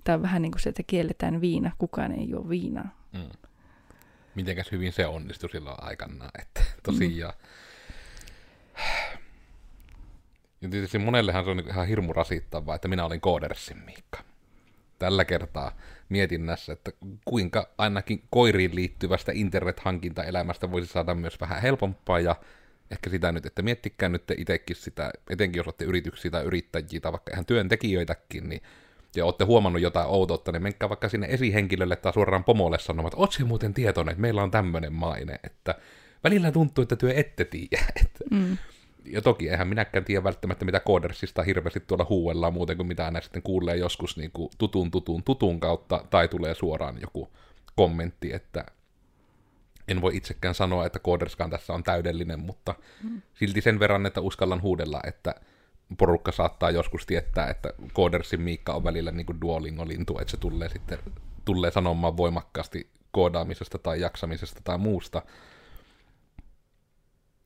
Tai 0.03 0.21
vähän 0.21 0.41
niin 0.41 0.51
kuin 0.51 0.61
se, 0.61 0.69
että 0.69 0.83
kielletään 0.83 1.41
viina, 1.41 1.71
kukaan 1.77 2.11
ei 2.11 2.35
ole 2.35 2.49
viinaa. 2.49 2.95
Mm. 3.13 3.29
Mitenkäs 4.35 4.71
hyvin 4.71 4.93
se 4.93 5.05
onnistui 5.05 5.49
silloin 5.49 5.77
aikana, 5.79 6.29
että 6.41 6.61
tosiaan. 6.83 7.33
Mm. 7.37 7.45
Ja 10.61 10.69
tietysti 10.69 10.99
monellehan 10.99 11.45
se 11.45 11.49
on 11.49 11.59
ihan 11.59 11.87
hirmu 11.87 12.13
rasittavaa, 12.13 12.75
että 12.75 12.87
minä 12.87 13.05
olin 13.05 13.21
koodersin 13.21 13.77
Miikka. 13.77 14.23
Tällä 14.99 15.25
kertaa 15.25 15.77
mietinnässä, 16.09 16.73
että 16.73 16.91
kuinka 17.25 17.69
ainakin 17.77 18.23
koiriin 18.29 18.75
liittyvästä 18.75 19.31
internet-hankintaelämästä 19.35 20.71
voisi 20.71 20.87
saada 20.87 21.15
myös 21.15 21.41
vähän 21.41 21.61
helpompaa 21.61 22.19
ja 22.19 22.35
ehkä 22.91 23.09
sitä 23.09 23.31
nyt, 23.31 23.45
että 23.45 23.61
miettikää 23.61 24.09
nyt 24.09 24.23
itsekin 24.37 24.75
sitä, 24.75 25.11
etenkin 25.29 25.59
jos 25.59 25.67
olette 25.67 25.85
yrityksiä 25.85 26.31
tai 26.31 26.43
yrittäjiä 26.43 26.99
tai 27.01 27.11
vaikka 27.11 27.31
ihan 27.33 27.45
työntekijöitäkin, 27.45 28.49
niin 28.49 28.61
ja 29.15 29.25
olette 29.25 29.43
huomannut 29.43 29.81
jotain 29.81 30.07
outoutta, 30.07 30.51
niin 30.51 30.63
menkää 30.63 30.89
vaikka 30.89 31.09
sinne 31.09 31.27
esihenkilölle 31.29 31.95
tai 31.95 32.13
suoraan 32.13 32.43
pomolle 32.43 32.79
sanomaan, 32.79 33.07
että 33.07 33.17
ootko 33.17 33.45
muuten 33.45 33.73
tietoinen, 33.73 34.11
että 34.11 34.21
meillä 34.21 34.43
on 34.43 34.51
tämmöinen 34.51 34.93
maine, 34.93 35.39
että 35.43 35.75
välillä 36.23 36.51
tuntuu, 36.51 36.81
että 36.81 36.95
työ 36.95 37.13
ette 37.13 37.45
tiedä. 37.45 37.85
Että, 38.01 38.23
mm 38.31 38.57
ja 39.05 39.21
toki 39.21 39.49
eihän 39.49 39.67
minäkään 39.67 40.05
tiedä 40.05 40.23
välttämättä, 40.23 40.65
mitä 40.65 40.79
Codersista 40.79 41.43
hirveästi 41.43 41.79
tuolla 41.79 42.05
huuellaan 42.09 42.53
muuten 42.53 42.77
kuin 42.77 42.87
mitä 42.87 43.11
näistä 43.11 43.25
sitten 43.25 43.41
kuulee 43.41 43.75
joskus 43.75 44.17
niin 44.17 44.31
kuin 44.31 44.49
tutun 44.57 44.91
tutun 44.91 45.23
tutun 45.23 45.59
kautta, 45.59 46.05
tai 46.09 46.27
tulee 46.27 46.55
suoraan 46.55 47.01
joku 47.01 47.29
kommentti, 47.75 48.33
että 48.33 48.65
en 49.87 50.01
voi 50.01 50.17
itsekään 50.17 50.55
sanoa, 50.55 50.85
että 50.85 50.99
Coderskaan 50.99 51.49
tässä 51.49 51.73
on 51.73 51.83
täydellinen, 51.83 52.39
mutta 52.39 52.75
mm. 53.03 53.21
silti 53.33 53.61
sen 53.61 53.79
verran, 53.79 54.05
että 54.05 54.21
uskallan 54.21 54.61
huudella, 54.61 55.01
että 55.07 55.35
porukka 55.97 56.31
saattaa 56.31 56.71
joskus 56.71 57.05
tietää, 57.05 57.49
että 57.49 57.73
Codersin 57.93 58.41
Miikka 58.41 58.73
on 58.73 58.83
välillä 58.83 59.11
niin 59.11 59.25
kuin 59.25 59.41
Duolingo-lintu, 59.41 60.19
että 60.19 60.31
se 60.31 60.37
tulee 60.37 60.69
sitten 60.69 60.99
tulee 61.45 61.71
sanomaan 61.71 62.17
voimakkaasti 62.17 62.89
koodaamisesta 63.11 63.77
tai 63.77 64.01
jaksamisesta 64.01 64.61
tai 64.63 64.77
muusta, 64.77 65.21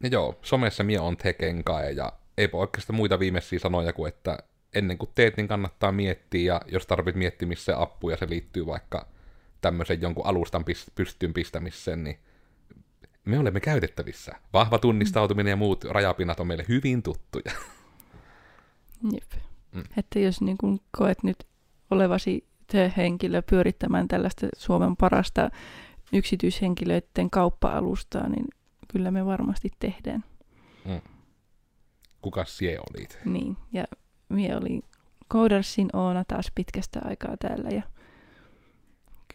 joo, 0.03 0.39
somessa 0.41 0.83
mie 0.83 0.99
on 0.99 1.17
tekenkae 1.17 1.91
ja 1.91 2.13
eipä 2.37 2.57
oikeastaan 2.57 2.97
muita 2.97 3.19
viimeisiä 3.19 3.59
sanoja 3.59 3.93
kuin, 3.93 4.09
että 4.09 4.37
ennen 4.75 4.97
kuin 4.97 5.09
teet, 5.15 5.37
niin 5.37 5.47
kannattaa 5.47 5.91
miettiä, 5.91 6.53
ja 6.53 6.61
jos 6.67 6.87
tarvit 6.87 7.15
miettimiseen 7.15 7.77
appuja, 7.77 8.17
se 8.17 8.29
liittyy 8.29 8.65
vaikka 8.65 9.07
tämmöisen 9.61 10.01
jonkun 10.01 10.25
alustan 10.25 10.65
pystyyn 10.95 11.33
pistämiseen, 11.33 12.03
niin 12.03 12.19
me 13.25 13.39
olemme 13.39 13.59
käytettävissä. 13.59 14.35
Vahva 14.53 14.79
tunnistautuminen 14.79 15.51
ja 15.51 15.55
muut 15.55 15.83
rajapinnat 15.83 16.39
on 16.39 16.47
meille 16.47 16.65
hyvin 16.67 17.03
tuttuja. 17.03 17.51
Jep. 19.11 19.31
Mm. 19.71 19.83
Että 19.97 20.19
jos 20.19 20.41
niin 20.41 20.57
kun 20.57 20.79
koet 20.97 21.23
nyt 21.23 21.47
olevasi 21.91 22.47
se 22.71 22.93
henkilö 22.97 23.41
pyörittämään 23.41 24.07
tällaista 24.07 24.47
Suomen 24.57 24.97
parasta 24.97 25.49
yksityishenkilöiden 26.13 27.29
kauppa-alustaa, 27.29 28.29
niin 28.29 28.45
kyllä 28.91 29.11
me 29.11 29.25
varmasti 29.25 29.69
tehdään. 29.79 30.23
Mm. 30.85 31.01
Kuka 32.21 32.45
sie 32.45 32.79
olit? 32.79 33.19
Niin, 33.25 33.57
ja 33.73 33.83
minä 34.29 34.57
olin 34.57 34.83
Codersin 35.31 35.89
Oona 35.93 36.23
taas 36.27 36.51
pitkästä 36.55 36.99
aikaa 37.03 37.37
täällä 37.37 37.69
ja 37.69 37.81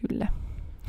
kyllä. 0.01 0.29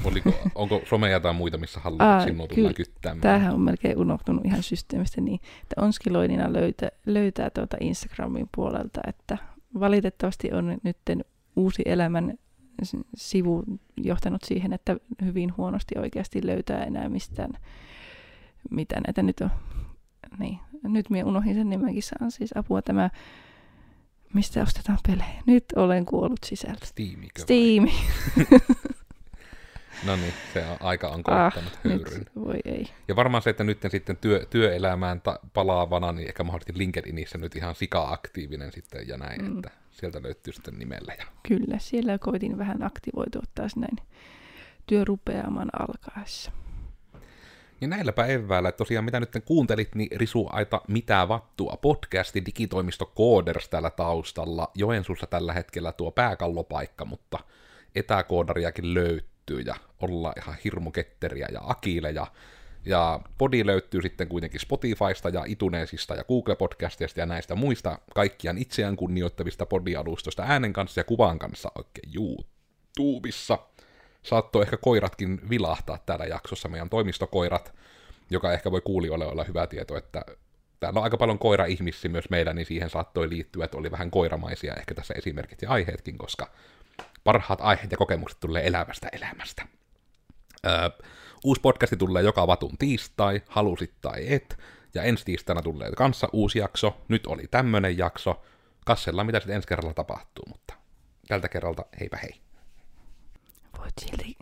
Oliko, 0.03 0.33
onko 0.55 0.81
someja 0.85 1.19
tai 1.19 1.33
muita, 1.33 1.57
missä 1.57 1.79
haluat 1.79 2.23
sinua 2.23 2.47
tulla 2.47 2.73
kyttämään? 2.73 3.21
Tämähän 3.21 3.53
on 3.53 3.61
melkein 3.61 3.97
unohtunut 3.97 4.45
ihan 4.45 4.63
systeemistä 4.63 5.21
niin, 5.21 5.39
että 5.61 5.81
Onskiloinina 5.81 6.53
löytää, 6.53 6.89
löytää 7.05 7.49
tuota 7.49 7.77
Instagramin 7.79 8.49
puolelta, 8.55 9.01
että 9.07 9.37
valitettavasti 9.79 10.51
on 10.51 10.77
nyt 10.83 10.97
uusi 11.55 11.81
elämän 11.85 12.37
sivu 13.15 13.63
johtanut 13.97 14.43
siihen, 14.43 14.73
että 14.73 14.97
hyvin 15.25 15.57
huonosti 15.57 15.97
oikeasti 15.97 16.45
löytää 16.45 16.83
enää 16.83 17.09
mistään 17.09 17.51
mitä 18.71 18.95
näitä 18.99 19.21
nyt 19.23 19.41
on. 19.41 19.49
Niin, 20.39 20.59
nyt 20.83 21.09
minä 21.09 21.25
unohdin 21.25 21.55
sen 21.55 21.69
nimenkin, 21.69 22.03
saan 22.03 22.31
siis 22.31 22.57
apua 22.57 22.81
tämä, 22.81 23.09
mistä 24.33 24.61
ostetaan 24.61 24.97
pelejä. 25.07 25.43
Nyt 25.45 25.65
olen 25.75 26.05
kuollut 26.05 26.43
sisältä. 26.45 26.85
Steamikö 26.85 27.41
Steam. 27.41 27.87
no 30.07 30.15
niin, 30.15 30.33
se 30.53 30.65
on, 30.65 30.77
aika 30.79 31.07
on 31.07 31.23
koittanut 31.23 31.73
ah, 31.73 31.79
höyryn. 31.83 32.19
Nyt, 32.19 32.35
voi 32.35 32.59
ei. 32.65 32.87
Ja 33.07 33.15
varmaan 33.15 33.43
se, 33.43 33.49
että 33.49 33.63
nyt 33.63 33.79
sitten 33.87 34.17
työ, 34.17 34.45
työelämään 34.49 35.21
ta- 35.21 35.39
palaavana, 35.53 36.11
niin 36.11 36.27
ehkä 36.27 36.43
mahdollisesti 36.43 36.77
LinkedInissä 36.77 37.37
nyt 37.37 37.55
ihan 37.55 37.75
sika-aktiivinen 37.75 38.71
sitten 38.71 39.07
ja 39.07 39.17
näin, 39.17 39.41
mm. 39.41 39.55
että 39.55 39.71
sieltä 39.91 40.23
löytyy 40.23 40.53
sitten 40.53 40.79
nimellä. 40.79 41.13
Ja... 41.13 41.25
Kyllä, 41.47 41.79
siellä 41.79 42.17
koitin 42.17 42.57
vähän 42.57 42.83
aktivoitua 42.83 43.43
taas 43.55 43.75
näin 43.75 43.97
työrupeaman 44.87 45.69
alkaessa. 45.79 46.51
Ja 47.81 47.87
näilläpä 47.87 48.25
eväällä, 48.25 48.71
tosiaan 48.71 49.05
mitä 49.05 49.19
nyt 49.19 49.37
kuuntelit, 49.45 49.95
niin 49.95 50.09
Risu 50.19 50.49
Aita 50.51 50.81
Mitä 50.87 51.27
Vattua 51.27 51.77
podcasti 51.81 52.45
digitoimisto 52.45 53.05
Kooders 53.05 53.69
täällä 53.69 53.89
taustalla. 53.89 54.71
Joensuussa 54.75 55.27
tällä 55.27 55.53
hetkellä 55.53 55.91
tuo 55.91 56.11
pääkallopaikka, 56.11 57.05
mutta 57.05 57.39
etäkoodariakin 57.95 58.93
löytyy 58.93 59.59
ja 59.65 59.75
ollaan 60.01 60.33
ihan 60.37 60.55
hirmu 60.63 60.91
ketteriä 60.91 61.47
ja 61.51 61.59
akileja. 61.63 62.27
Ja 62.85 63.19
podi 63.37 63.65
löytyy 63.65 64.01
sitten 64.01 64.27
kuitenkin 64.27 64.59
Spotifysta 64.59 65.29
ja 65.29 65.43
iTunesista 65.47 66.15
ja 66.15 66.23
Google 66.23 66.55
Podcastista 66.55 67.19
ja 67.19 67.25
näistä 67.25 67.55
muista 67.55 67.99
kaikkiaan 68.15 68.57
itseään 68.57 68.95
kunnioittavista 68.95 69.65
podialustoista 69.65 70.43
äänen 70.43 70.73
kanssa 70.73 70.99
ja 70.99 71.03
kuvan 71.03 71.39
kanssa 71.39 71.71
oikein 71.75 72.11
YouTubessa. 72.15 73.59
Saattoi 74.25 74.61
ehkä 74.61 74.77
koiratkin 74.77 75.49
vilahtaa 75.49 75.97
täällä 76.05 76.25
jaksossa, 76.25 76.69
meidän 76.69 76.89
toimistokoirat, 76.89 77.73
joka 78.29 78.53
ehkä 78.53 78.71
voi 78.71 78.81
kuulijoille 78.81 79.25
olla 79.25 79.43
hyvä 79.43 79.67
tieto, 79.67 79.97
että 79.97 80.25
täällä 80.79 80.97
on 80.97 81.03
aika 81.03 81.17
paljon 81.17 81.39
koira-ihmisiä 81.39 82.11
myös 82.11 82.29
meillä, 82.29 82.53
niin 82.53 82.65
siihen 82.65 82.89
saattoi 82.89 83.29
liittyä, 83.29 83.65
että 83.65 83.77
oli 83.77 83.91
vähän 83.91 84.11
koiramaisia 84.11 84.73
ehkä 84.73 84.95
tässä 84.95 85.13
esimerkit 85.17 85.61
ja 85.61 85.69
aiheetkin, 85.69 86.17
koska 86.17 86.51
parhaat 87.23 87.59
aiheet 87.61 87.91
ja 87.91 87.97
kokemukset 87.97 88.39
tulee 88.39 88.67
elävästä 88.67 89.09
elämästä. 89.11 89.67
Öö, 90.65 90.89
uusi 91.43 91.61
podcasti 91.61 91.97
tulee 91.97 92.23
joka 92.23 92.47
vatun 92.47 92.77
tiistai, 92.77 93.41
halusit 93.47 93.93
tai 94.01 94.33
et, 94.33 94.57
ja 94.93 95.03
ensi 95.03 95.25
tiistaina 95.25 95.61
tulee 95.61 95.91
kanssa 95.91 96.29
uusi 96.33 96.59
jakso. 96.59 97.01
Nyt 97.07 97.27
oli 97.27 97.43
tämmönen 97.51 97.97
jakso. 97.97 98.43
Kassellaan, 98.85 99.25
mitä 99.25 99.39
sitten 99.39 99.55
ensi 99.55 99.67
kerralla 99.67 99.93
tapahtuu, 99.93 100.45
mutta 100.47 100.73
tältä 101.27 101.49
kerralta 101.49 101.85
heipä 101.99 102.17
hei. 102.17 102.44
Voit 103.77 103.93
silti 104.01 104.37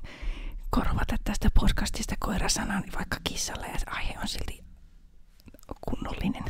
korvata 0.69 1.15
tästä 1.23 1.49
podcastista 1.59 2.15
koirasanan 2.19 2.83
vaikka 2.95 3.17
kissalle, 3.23 3.67
ja 3.67 3.77
aihe 3.85 4.19
on 4.21 4.27
silti 4.27 4.63
kunnollinen. 5.81 6.43